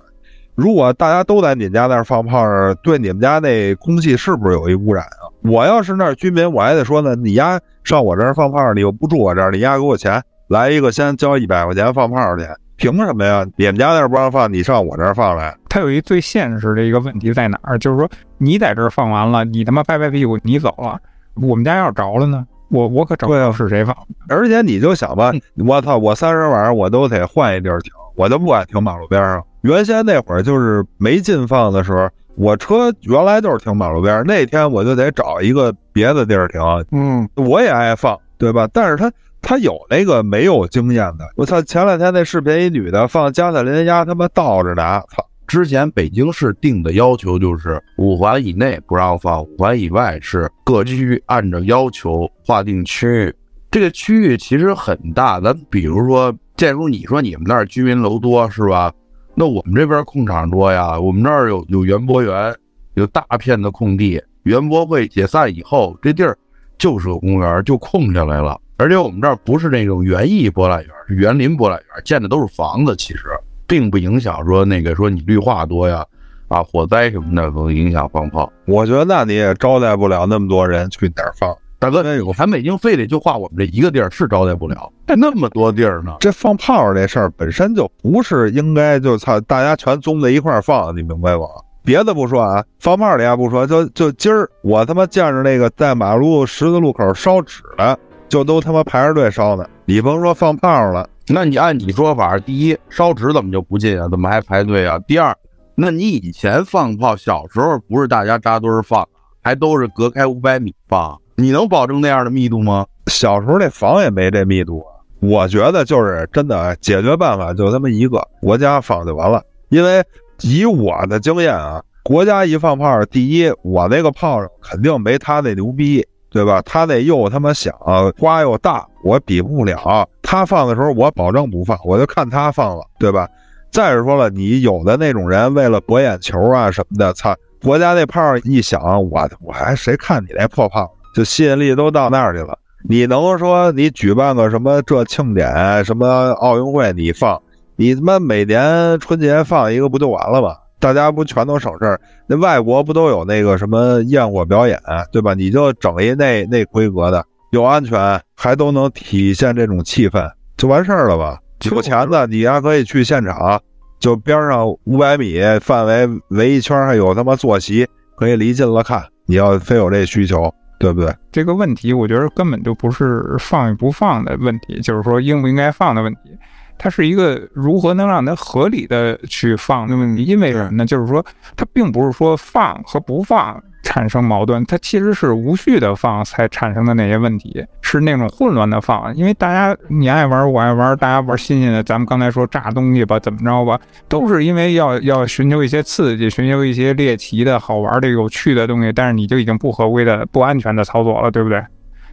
[0.55, 5.27] 如果大家都在你们家那儿放炮仗，对你们家那空气是不是有一污染啊？
[5.43, 12.47] 我要是那儿居民，我还得说呢，你丫上我这儿放炮仗，你又不住我这儿，你丫给我钱，来一个先交一百块钱放炮去，
[12.77, 13.45] 凭什么呀？
[13.57, 15.55] 你们家那儿不让放，你上我这儿放来？
[15.67, 17.77] 它有一最现实的一个问题在哪儿？
[17.77, 20.97] 就是说你在这儿放完了，你他妈拍拍屁股你走了，
[21.35, 22.45] 我们家要是着了呢？
[22.69, 23.95] 我我可找不到是谁放。
[24.29, 29.43] 而且你就想吧，我操，我三十晚上我都得换一地儿停，我就不敢停马路边上。
[29.61, 36.61] 原先那会儿就是没禁放的时候，我车原来就是停马路边儿，那天我就得找一个别的地儿停。
[36.91, 38.67] 嗯，我也爱放，对吧？
[38.71, 39.11] 但是他
[39.41, 41.61] 他有那个没有经验的，我操！
[41.61, 45.25] 前两天那视频，一女的放加特林鸭他妈倒着拿，操！
[45.47, 53.35] 之前北京市定的要求就是五环以内不让放，五环以外是各区按照要求划定区域。
[53.69, 58.93] 这个区域其实很大，咱比如说，建如你说你们那儿居民楼多是吧？
[59.33, 62.55] 那我们这边空场多呀，我们这儿有有园博园，
[62.93, 64.21] 有大片的空地。
[64.43, 66.37] 园博会解散以后，这地儿
[66.77, 68.57] 就是个公园，就空下来了。
[68.77, 73.23] 而且我们这儿不是那种园艺博览园，是园林博览园，建的都是房子，其实
[73.67, 76.05] 并不影响说那个说你绿化多呀，
[76.47, 78.49] 啊火灾什么的都影响放炮。
[78.65, 81.53] 我觉得那你也招待不了那么多人去哪儿放。
[81.77, 86.15] 大哥，我韩北京非得就划我们这一个地儿，是招待不了，那么多地儿呢。
[86.19, 91.45] 这放炮这事儿本身就不是应该就操大家全综在一块儿放，你明白吗？
[91.83, 99.63] 别的不说啊，放炮的呀不说，就就今儿我他妈见着那个在马路十字路口烧纸的，就都他妈排着队烧呢。
[99.85, 104.07] 你甭说放炮了，那你按你说法，第一烧纸怎么就不进啊？
[104.09, 104.97] 怎么还排队啊？
[105.07, 105.35] 第二，
[105.75, 109.07] 那你以前放炮，小时候不是大家扎堆儿放，
[109.43, 112.85] 还都是隔开五百米放，你能保证那样的密度吗？
[113.07, 114.95] 小时候那房也没这密度啊。
[115.21, 119.41] 我觉得就是真的解决办法就他妈一个，国家放就完了。
[119.69, 120.03] 因为
[120.41, 126.61] 以我的经验啊，国家一放炮，第一，我那个炮肯定没他那牛逼，对吧？
[126.61, 127.73] 他那又他妈响，
[128.19, 130.07] 花又大，我比不了。
[130.21, 133.27] 他放的时候，我保证不放，我就看他放了，对吧？
[133.71, 142.59] 再者说了，你有的那种人为了博眼球啊什么的，操，国家那炮一响，我我还谁看你那破炮，就吸引力都到那儿去了。
[142.87, 147.41] 你能说你举办个什么这庆典，什么奥运会你放，
[147.77, 150.57] 你他妈每年春节放一个不就完了吗？
[150.77, 151.99] 大家不全都省事儿？
[152.27, 154.77] 那外国不都有那个什么焰火表演，
[155.09, 155.33] 对吧？
[155.33, 161.39] 你就整一那那规格的，又安全，还都能体现这种气氛，就完事儿了吧？
[161.71, 163.59] 有钱的你还可以去现场，
[163.99, 167.87] 就边上五百米范围围一圈，还有他妈坐席，
[168.17, 169.01] 可以离近了看。
[169.25, 171.15] 你要非有这需求，对不对？
[171.31, 176.37] 这个问题，我觉得根本就不是放与不放的问题，就是说应不应该放的问题，
[176.77, 180.23] 它是一个如何能让它合理的去放的问题。
[180.23, 180.85] 因为什么呢？
[180.85, 189.15] 就是说，它并不是说放和不放产生矛盾，它其实是无序的放才产生的那些问题，是那种混乱的放。
[189.15, 201.63] 因为大家你爱玩，我爱玩，大家玩新鲜的，咱们刚才说炸东西吧，怎么着吧，都是因为要 要寻求一些刺激，寻求一些猎奇的好玩的、有趣的东西，但是你就已经不合规的、不安全的操作了，对不对？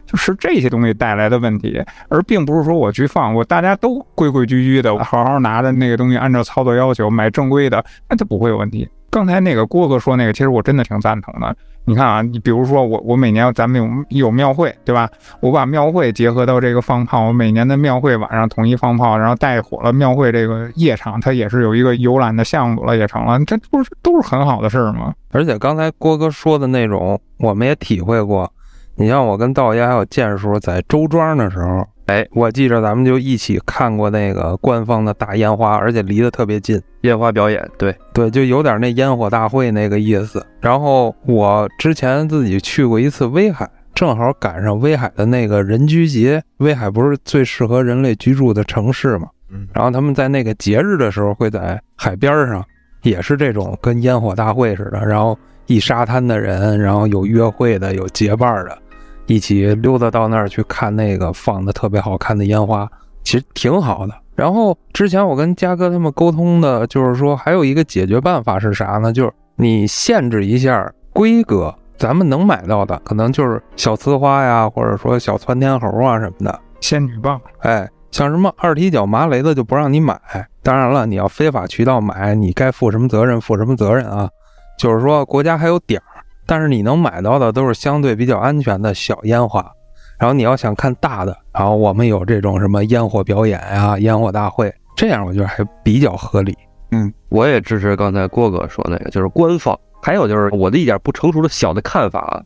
[0.05, 8.87] 就是这些东西带来的问题，而并不是说我去放，我大家都规规矩矩的，好好拿着那个东西，按照操作要求买正规的，那就不会有问题。
[9.09, 11.55] 刚才那个郭哥说那个，其实我真的挺赞同的。
[11.85, 13.79] 你看啊，你比如说我我每年咱们
[14.09, 15.07] 有有庙会，对吧？
[15.39, 25.13] 我把庙会结合到这个放炮，我每年的庙会晚上统一放炮，然后带火了庙会这个夜场，它也是有一个游览的项目了，也成了，这不是都是很好的事儿吗？
[25.31, 28.51] 而且刚才郭哥说的那种，我们也体会过。
[28.95, 40.45] 你像我跟道爷还有建叔在周庄的时候，哎，我记着咱们就一起看过那个官方的大烟花，而且离得特别近，烟花表演，对对，就有点那烟火大会那个意思。
[40.59, 49.27] 然后我之前自己去过一次威海，正好赶上威海的那个人居节，威海不是最适合人类居住的城市嘛？
[49.49, 52.63] 嗯然后他们在那个节日的时候会在海边上，
[53.01, 55.37] 也是这种跟烟火大会似的，然后
[55.67, 58.77] 一沙滩的人，然后有约会的，有结伴的。
[59.25, 62.89] 一起溜达到那儿去看那个放的特别好看的烟花，
[63.23, 64.13] 其实挺好的。
[64.35, 69.13] 然后之前我跟嘉哥他们沟通的，就是说还有一个解决办法是啥呢？
[69.13, 76.59] 就是你限制一下规格，咱们能买到的可能就是小呲花呀，或者说小窜天猴啊什么的。
[76.81, 80.19] 仙女棒，哎，像什么二踢脚麻雷的就不让你买。
[80.61, 84.27] 当然了，你要非法渠道买，你该负什么责任负什么责任啊？
[84.77, 86.12] 就是说国家还有点儿。
[86.45, 89.71] 但是你能买到的都是相对比较安全的小烟花，
[90.19, 96.55] 然后你要想看大的，然后我们有这种什么烟火表演呀、烟火大会，这样我觉得还比较合理。
[96.91, 99.77] 嗯我也支持刚才郭哥说那个，就是官方。
[100.01, 102.43] 还有就是我的一点不成熟的小的看法啊，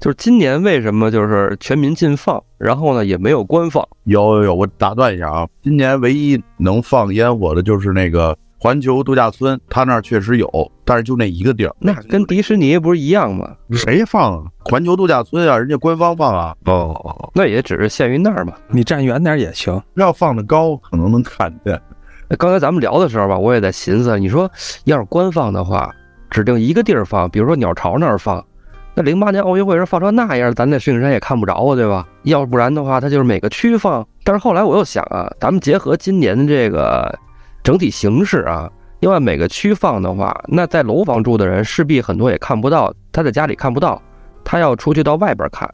[0.00, 3.86] 就是今年为什么就是全民禁放，然后呢也没有官放？
[4.02, 11.74] 有有有，我打断一下啊，今年唯一能放烟火的就是那个环球度假村，他那儿确实有，但是就那一个地儿。
[11.78, 13.54] 那跟迪士尼不是一样吗？
[13.72, 14.44] 谁放啊？
[14.64, 16.54] 环球度假村啊，人家官方放啊。
[16.64, 18.54] 哦，那也只是限于那儿嘛。
[18.68, 19.80] 你站远点也行。
[19.94, 21.80] 要放的高，可能能看见。
[22.28, 24.50] 那刚才咱们聊的时候吧，我也在寻思，你说
[24.84, 25.94] 要是官方的话，
[26.30, 28.44] 指定一个地儿放，比如说鸟巢那儿放，
[28.94, 32.04] 那零八年奥运会时放成那样，咱在石景山也看不着啊，对吧？
[32.24, 34.04] 要不然的话，它就是每个区放。
[34.24, 37.16] 但是后来我又想啊，咱们结合今年的这个
[37.66, 44.00] 整体形势啊，另外每个区放的话，那在楼房住的人势必很多也看不到，他在家里看不到，
[44.44, 45.68] 他要出去到外边看，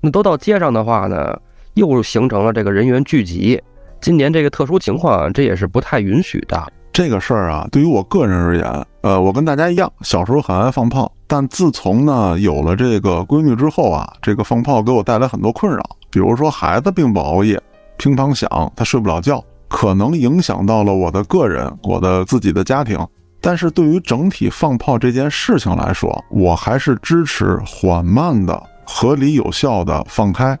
[0.00, 1.38] 那都到街上的话呢，
[1.74, 3.62] 又形成了这个人员聚集。
[4.00, 6.60] 今年这个特殊情况，这也是不太允许的。
[6.92, 15.80] 这个事儿啊，对于我个人而言，呃，我跟大家一样，小时候很爱放炮，但自从呢有了这个闺女之后啊，这个放炮给我带来很多困扰，
[16.10, 17.62] 比如说孩子并不熬夜，
[17.98, 22.98] 乒乓响，他睡不了觉，可能影响到了我的个人，我的自己的家庭。
[23.40, 30.58] 但是对于整体放炮这件事情来说，我还是支持缓慢的、合理有效的放开。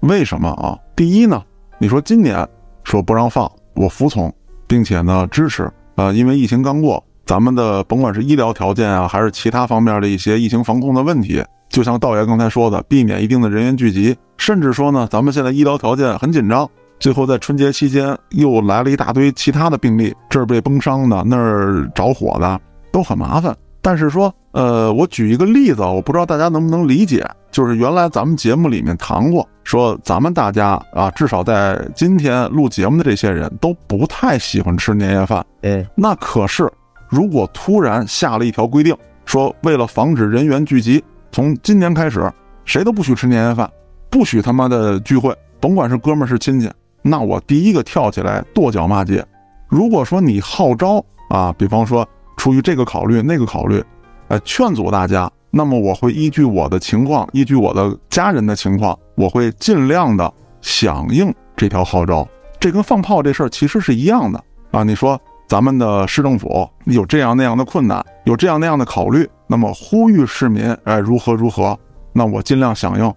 [0.00, 0.78] 为什么啊？
[0.94, 1.42] 第一呢，
[1.78, 2.46] 你说今年
[2.84, 4.32] 说不让放，我服从。
[4.68, 16.70] 并且呢，支持啊，因为疫情刚过，咱们的甭管是医疗条件啊，还是其他方面的一些疫情防控的问题，就像道爷刚才说的，避免一定的人员聚集，甚至说呢，咱们现在医疗条件很紧张，
[17.00, 22.60] 最后在春节期间又来了一大堆其他的病例，这儿被崩伤的，那儿着火的，
[22.92, 23.56] 都很麻烦。
[23.80, 35.42] 但是说，呃，我举一个例子，我不知道大家能不能理解，就是原来咱们节目里面谈过，说咱们大家啊，至少在今天录节目的这些人都不太喜欢吃年夜饭。
[35.62, 36.70] 哎，那可是，
[37.08, 38.94] 如果突然下了一条规定，
[39.24, 42.30] 说为了防止人员聚集，从今年开始，
[42.66, 43.70] 谁都不许吃年夜饭，
[44.10, 46.70] 不许他妈的聚会，甭管是哥们儿是亲戚，
[47.02, 49.24] 那我第一个跳起来跺脚骂街。
[49.68, 52.06] 如果说你号召啊，比方说。
[52.36, 53.84] 出于这个考虑，那个考虑，
[54.28, 60.32] 呃，劝阻大家，那么我会依据我的情况，依据我的家人的情况，我会尽量的
[60.62, 62.26] 响应这条号召。
[62.58, 64.82] 这跟放炮这事儿其实是一样的啊。
[64.82, 71.78] 你说咱们的市政府有这样那样的困难，有这样那样的考虑，那么呼吁市民，哎，如何如何，
[72.14, 73.14] 那我尽量响应。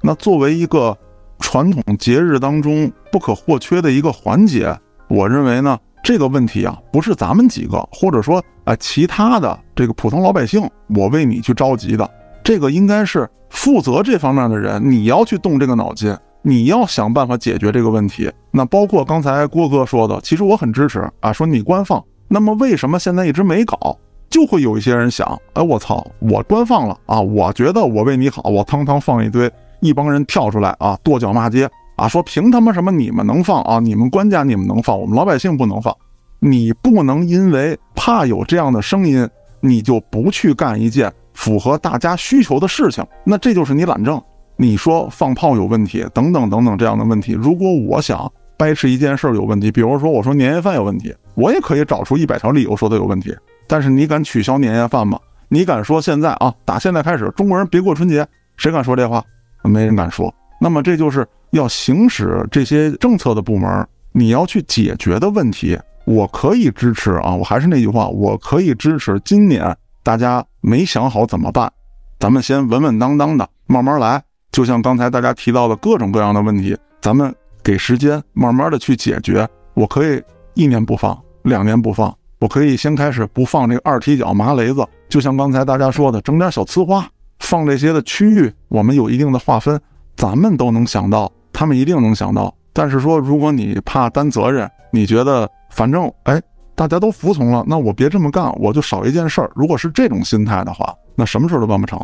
[0.00, 0.96] 那作为一个
[1.44, 4.74] 传统节日当中不可或缺的一个环节，
[5.08, 5.78] 我认为呢。
[6.02, 12.10] 这个问题啊，不是咱们几个，或者说啊其他的这个普通老百姓，我为你去着急的，
[12.42, 18.30] 这个应该是负责这方面的人，你要去动这个脑筋，你要想办法解决这个问题。
[18.50, 23.98] 那包括刚才郭哥说的，其实我很支持啊，说你官放，那么为什么现在一直没搞？
[24.28, 29.50] 就会有一些人想，哎，我操，我官放了啊，我觉得我为你好，我堂堂放一堆，
[29.84, 35.94] 一帮人跳出来啊，跺脚骂街啊，说凭他妈什么你们能放啊，你们官家你们能放，我们老百姓不能放。
[36.40, 39.28] 你不能因为怕有这样的声音，
[39.60, 44.20] 你就不去干一件符合大家需求的事情，那这就是你懒政。
[44.56, 53.34] 你说放炮有问题，等等等等这样的问题，如果我想掰扯一件事有问题，比如说我说年夜饭有问题，我也可以找出一百条理由说它有问题。
[53.66, 55.18] 但是你敢取消年夜饭吗？
[55.48, 58.26] 你敢说现在啊，打现在开始中国人别过春节？
[58.56, 59.24] 谁敢说这话？
[59.68, 60.32] 没人敢说。
[60.60, 65.78] 那么这就是要行使这些政策的部门，你要去解决的问题。
[66.06, 69.20] 我可以支持啊，我还是那句话，我可以支持。
[69.24, 71.72] 今年大家没想好怎么办，
[72.18, 74.22] 咱们先稳稳当当的慢慢来。
[74.52, 79.48] 就像刚才大家提到的各种各样的问题，咱们给时间慢慢的去解决。
[79.72, 82.14] 我可以一年不放，两年不放。
[82.38, 87.08] 我可以先开始不放这个二踢脚麻雷子，就像刚才大家说的，整点小呲花，
[87.38, 89.80] 放这些的区域，我们有一定的划分，
[90.16, 92.54] 咱们都能想到，他们一定能想到。
[92.72, 96.40] 但是说，如果你怕担责任，你觉得反正哎，
[96.74, 99.50] 大家都服从了，那我别这么干，我就少一件事儿。
[99.54, 102.00] 如果是这种心态的话，那什么事儿都办不成。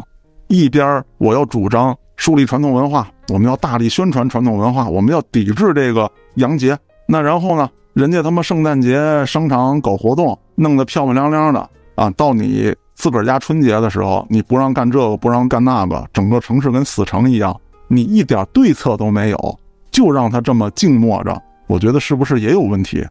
[0.49, 7.69] 一边我要主张树立传统文化，我们要大力宣传传统文化，我们要抵制这个洋节，那然后呢？
[7.93, 12.09] 人家他妈圣诞节商场搞活动，弄得漂漂亮亮的啊！
[12.11, 19.59] 到你自个儿家春节的时候，你不让干这个，不让干那个，整个城市跟死城一样，你一点对策都没有，
[19.91, 23.03] 就让他这么静默着，我觉得是不是也有问题？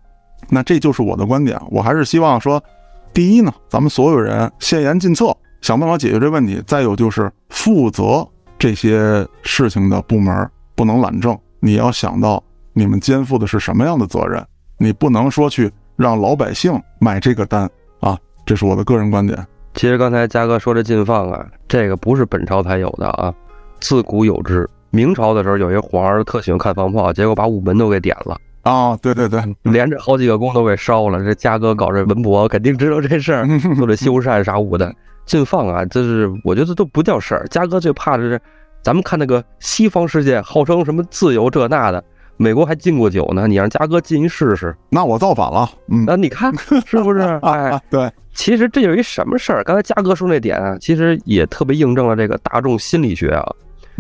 [0.48, 2.64] 那这就是我的观点，我还是希望说，
[3.12, 8.24] 第一呢，咱们所有人先严禁策，想办法解决这问题；再有就是负责
[8.60, 14.46] 这些事情的部门不能懒政，你要想到你们肩负的是什么样的责任。
[14.78, 17.68] 你不能说去让老百姓买这个单
[18.02, 18.16] 啊，
[18.46, 19.44] 这是我的个人观点。
[19.74, 23.34] 其实刚才嘉哥说这禁放啊，这个不是本朝才有的啊，
[23.80, 24.70] 自古有之。
[24.92, 28.98] 明朝的时候，有一个皇儿特喜欢看放炮，结果把午门都给点了啊！
[29.02, 31.24] 对对对，连着好几个宫都给烧了。
[31.24, 33.48] 这嘉哥搞这文博，肯定知道这事儿，
[33.78, 34.94] 做这修缮啥武的。
[35.26, 37.46] 禁放啊，这是我觉得都不叫事儿。
[37.52, 38.42] 嘉哥最怕的是，
[38.82, 42.04] 咱们看那个西方世界，号称什么自由这那的。
[42.38, 45.70] 美国还禁过酒呢，你让嘉哥禁一试试，那我造反了。
[45.90, 47.20] 嗯，那你看是不是？
[47.44, 49.64] 哎，对，其实这有一什么事儿？
[49.64, 53.46] 刚才嘉哥说那点啊，其实也特别印证了这个大众心理学啊，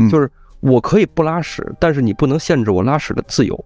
[0.09, 3.65] 就是我可以不拉屎，但是你不能限制我拉屎的自由，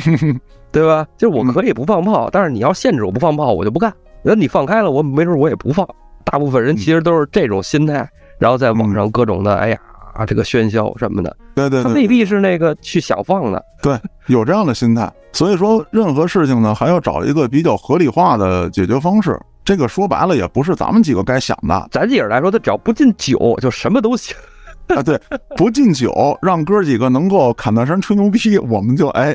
[0.70, 1.06] 对吧？
[1.16, 3.92] 就是我可以不放炮，但是你要限制我不放炮，我就不干。
[4.22, 5.88] 那你放开了，我没准我也不放。
[6.24, 8.08] 大部分人其实都是这种心态，
[8.38, 9.78] 然后在网上各种的，哎呀。
[10.12, 13.96] 啊，这个喧嚣什么的，对对，他未必是那个去想放的，对，
[14.26, 15.10] 有这样的心态。
[15.32, 19.38] 所以说，任何事情呢，还要找一个比较合理化的解决方式。
[19.70, 21.88] 这个说白了，也不是咱们几个该想的。
[21.92, 24.36] 咱几个来说，他只要不进酒，就什么都行
[24.88, 25.00] 啊。
[25.00, 25.16] 对，
[25.56, 29.32] 不进酒，让哥几个能够侃大山吹牛逼，我们就哎，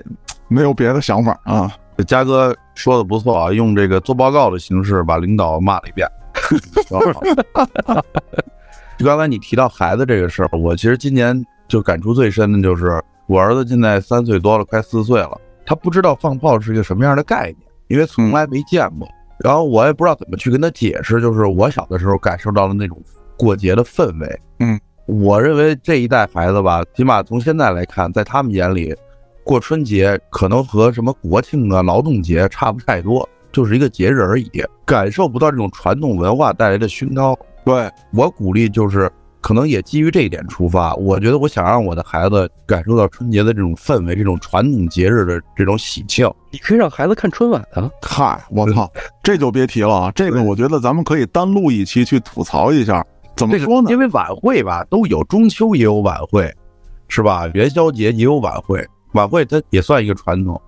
[0.50, 1.72] 没有别的想法啊。
[2.06, 6.06] 嘉哥说的不错啊，用这个做报告的形式把领导骂了一遍。
[9.00, 19.08] 就刚才你提到孩子这个事儿，我其实今年就感触最深的就是我儿子现在三岁多了，快四岁了，他不知道放炮是一个什么样的概念，因为从来没见过。
[19.44, 23.02] 然后我也不知道怎么去跟他解释，就是我小的时候感受到了那种
[23.38, 24.40] 过节的氛围。
[24.60, 28.96] 嗯，我认为这一代孩子吧，起码从现在来看，在他们眼里，
[29.44, 34.50] 过春节可能和什么国庆啊、劳动节差不太多，就是一个节日而已，
[34.86, 37.38] 感受不到这种传统文化带来的熏陶。
[37.66, 39.12] 对我鼓励就是，
[39.46, 46.28] 可能也基于这一点出发，我觉得我想让我的孩子感受到春节的这种氛围，这种传统节日的这种喜庆。
[46.50, 47.88] 你可以让孩子看春晚啊！
[48.02, 48.92] 嗨，我操，
[49.22, 50.12] 这就别提了啊！
[50.16, 53.06] 这个我觉得咱们可以单录一期去吐槽一下。
[53.36, 53.92] 怎么说呢？
[53.92, 56.52] 因为晚会吧都有，中秋也有晚会，
[57.08, 57.48] 是吧？
[57.54, 58.84] 元宵节也有晚会，
[59.14, 60.60] 晚会它也算一个传统，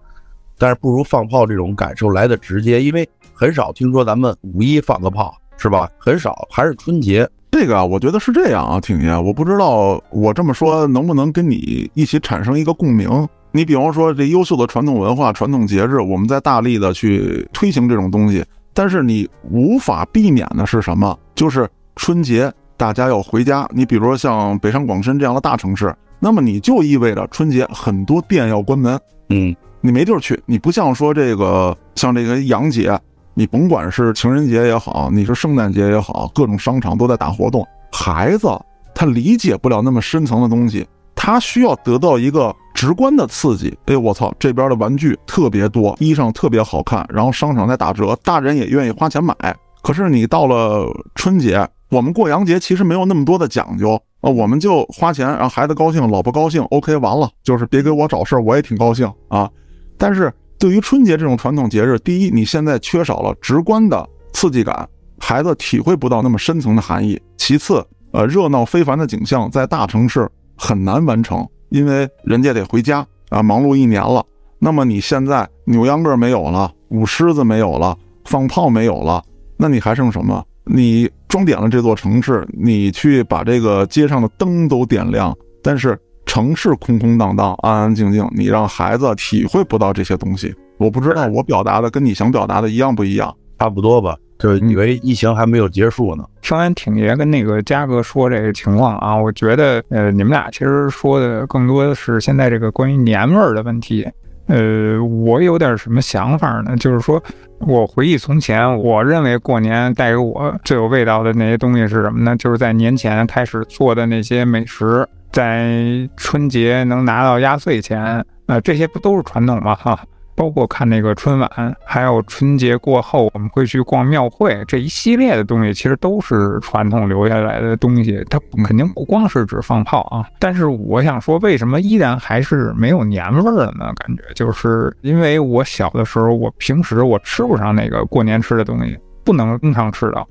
[0.59, 5.36] 但是不如放炮这种感受来的直接，因为很少听说咱们五一放个炮。
[5.59, 5.89] 是吧？
[5.97, 7.84] 很少，还是春节这个啊？
[7.84, 13.28] 我觉得是这样啊，挺爷，我不知道我这么说能不能跟你一起产生一个共鸣。
[13.52, 21.18] 你比方说，这优秀的传统文化、传统节日，我们在大力的去推行这种东西，但是你无法避免的是什么？
[21.34, 23.68] 就是春节大家要回家。
[23.74, 30.39] 你比如说像北上广深这样的大城市，那么你就意味着春节很多店要关门，嗯，你没地儿去。
[30.45, 33.00] 你不像说这个像这个洋节。
[33.38, 37.63] 你甭管是情人节也好，你是圣诞节也好，各种商场都在打活动。
[37.91, 38.47] 孩子
[38.95, 40.83] 他理解不了那么深层的东西，
[41.13, 43.77] 他需要得到一个直观的刺激。
[43.85, 49.35] 哎，我操，这边的玩具特别多，衣裳特别好看，然后商场在打折，大人也愿意花钱买。
[49.83, 59.47] 可是你到了春节，我们过洋节其实没有那么多的讲究啊，我们就花钱让孩子高兴，老婆高兴，OK，完了，就是别给我找事儿，我也挺高兴啊。
[59.95, 64.88] 但是对于春节这种传统节日，第一，你现在缺少了直观的刺激感，
[65.20, 74.26] 孩子体会不到那么深层的含义；其次，呃，热闹非凡的景象在大城市很难完成，因为人家得回家啊，忙碌一年了。
[74.58, 77.95] 那么你现在扭秧歌没有了，舞狮子没有了，
[78.26, 79.24] 放炮没有了，
[79.58, 80.43] 那你还剩什么？
[80.66, 85.97] 你装点了这座城市，你去把这个街上的灯都点亮，但是
[86.28, 90.53] 城市空空荡荡、安安静静，你让孩子体会不到这些东西。
[90.78, 93.34] 我不知道我表达的跟你想表达的一样不一样。
[93.59, 96.23] 差不多吧，就以为疫情还没有结束呢。
[96.43, 104.07] 听完挺爷跟那个嘉哥说这个情况啊，我觉得呃，你们俩其实说的更多的是现在这个关于年味儿的问题。
[104.45, 106.78] 呃，我有点什么想法呢？
[106.78, 107.21] 就是说
[107.61, 112.36] 我回忆从前，我认为过年带给我最有味道的那些东西是什么呢？
[112.38, 115.03] 就是在年前开始做的那些美食，
[115.38, 119.75] 在春节能拿到压岁钱，呃，这些不都是传统吗？
[119.75, 119.99] 哈。
[120.35, 128.23] 包括看那个春晚，还有春节过后我们会去逛庙会，这一系列的东西其实都是传统留下来的东西。
[128.31, 130.25] 它肯定不光是指放炮啊。
[130.39, 133.93] 但是我想说，为什么依然还是没有年味儿呢？
[133.95, 140.27] 感觉就是因为我小的时候，我平时我吃不上那个过年吃的东西，不能经常吃到。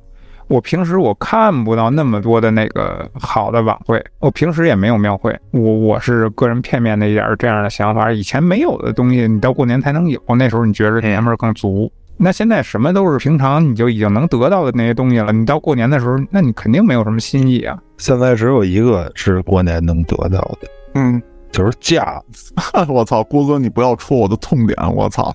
[0.48, 8.12] 我平时我看不到那么多的那个好的晚会，我平时也没有庙会，我我是个人片面的一点这样的想法。
[8.12, 11.90] 以前没有的东西，你到过年才能有，那时候你觉得年味儿更足。
[12.16, 17.78] 那现在什么都是平常你就已经能得到的那些东西了，你到过年的时候，那你肯定没有什么新意啊。
[17.98, 21.20] 现在只有一个是过年能得到的，嗯，
[21.50, 22.22] 就是假。
[22.88, 25.34] 我操，郭哥，你不要戳我的痛点， 我操！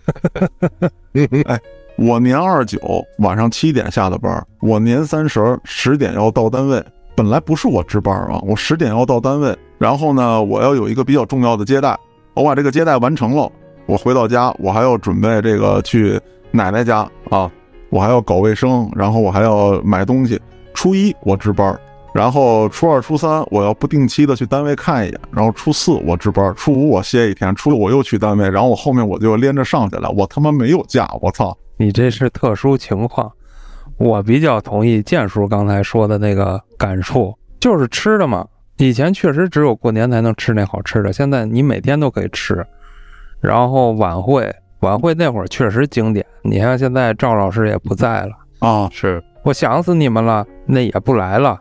[1.48, 1.60] 哎。
[1.98, 2.80] 我年二九
[3.20, 6.84] 晚上七点下的班，我年三十十点要到单位。
[7.16, 11.96] 本来不是我值班啊，我十点要到单位，然后呢，我要有一个比较重要的接待，
[12.34, 13.52] 我把这个接待完成了，
[13.86, 17.52] 我回到家，我还要准备这个去奶奶家啊，
[17.92, 20.42] 我还要搞卫生，然后我还要买东西。
[20.74, 21.78] 初一我值班，
[22.14, 31.58] 然后初二、初三我要不定期的去单位看一眼，然后初四我值班，初五我歇一天，初六我又去单位，然后我后面我就连着上去了，我他妈没有假，我操！
[31.78, 33.32] 你这是特殊情况，
[33.98, 38.46] 我比较同意建叔刚才说的那个感触，就是吃的嘛。
[38.78, 42.66] 以前确实只有过年才能吃那好吃的，现在你每天都可以吃。
[43.40, 46.26] 然后晚会，晚会那会儿确实经典。
[46.44, 51.60] 你看现在赵老师也不在了啊，是我想死你们了，那也不来了。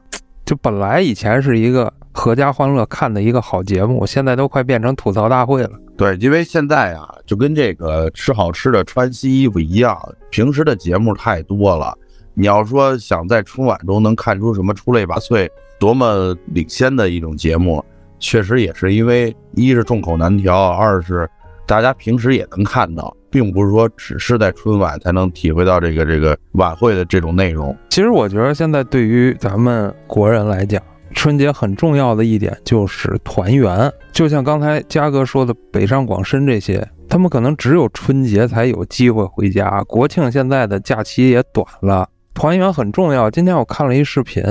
[0.51, 5.71] 就本来以前是一个阖家欢乐看的一个好节目，现在都快变成吐槽大会了。
[5.97, 9.97] 对，因为现在啊，就跟这个吃好吃的、穿新衣服一样，
[10.29, 11.97] 平时的节目太多了。
[12.35, 15.49] 你要说想在春晚中能看出什么出类拔萃、
[15.79, 17.85] 多么领先的一种节目，
[18.19, 21.31] 确实也是因为一是众口难调，二是
[21.71, 27.73] 大家平时也能看到，并不是说只是在春晚才能体会到这个这个晚会的这种内容。
[27.91, 30.83] 其实我觉得现在对于咱们国人来讲，
[31.15, 42.05] 春节很重要的一点就是团圆，就像刚才嘉哥说的，北上广深这些，他们可能只有春节才有机会回家，国庆现在的假期也短了，
[42.35, 43.31] 团圆很重要。
[43.31, 44.43] 今天我看了一视频，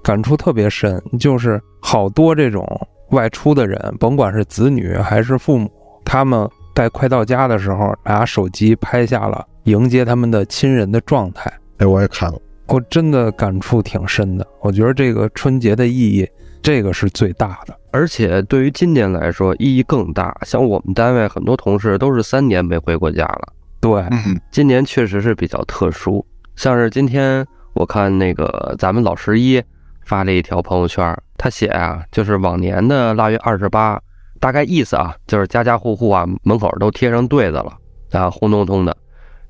[0.00, 2.64] 感触特别深，就是好多这种
[3.10, 5.68] 外出的人，甭管是子女还是父母，
[6.12, 11.50] 他们在快到家的时候，拿手机拍下了迎接他们的亲人的状态。
[11.78, 12.38] 哎，我也看了。
[12.66, 16.28] 我真的感触挺深的，我觉得这个春节的意义，
[16.60, 20.36] 这个是最大的，而且对于今年来说意义更大。
[20.42, 23.48] 像我们单位很多同事都是三年没回过家了，
[23.80, 24.04] 对，
[24.50, 26.22] 今年确实是比较特殊。
[26.56, 29.62] 像是今天我看那个咱们老十一
[30.04, 33.98] 发了一条朋友圈，他写啊，就是往年的腊月二十八，
[34.42, 37.72] 大概意思啊，就是家家户户啊门口都贴上对子了
[38.10, 38.96] 啊，红彤彤的。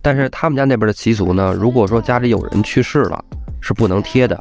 [0.02, 3.24] 但是他们家那边的习俗呢，如果说家里有人去世了，
[3.62, 4.39] 是不能贴的。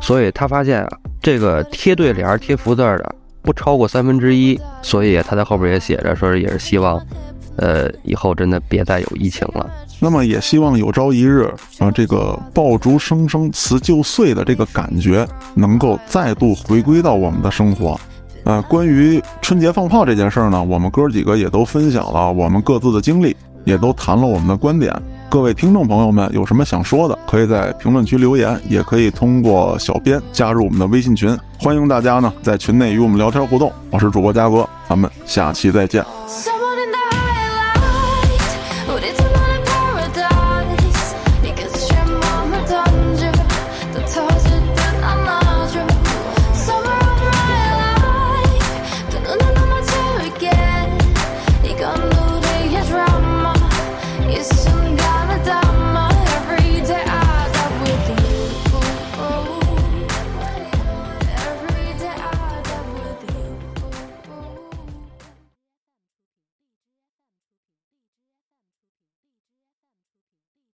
[0.00, 4.60] 所以他发现啊，这个贴对联、贴福字的不超过三分之一。
[4.82, 7.00] 所以他在后边也写着，说也是希望，
[7.54, 9.70] 呃，以后真的别再有疫情了。
[10.00, 11.48] 那么也希望有朝一日
[11.78, 17.96] 啊，这个爆竹声声辞旧岁的这个感觉能够再度回归到我们的生活。
[18.44, 23.36] 呃，关于春节放炮这件事儿呢，我们哥几个也都分享了我们各自的经历。
[23.64, 24.94] 也都谈了我们的观点，
[25.30, 33.72] 各位听众朋友们有什么想说的，可以在评论区留言，也可以通过小编加入我们的微信群，欢迎大家呢在群内与我们聊天互动。
[33.90, 36.04] 我是主播嘉哥，咱们下期再见。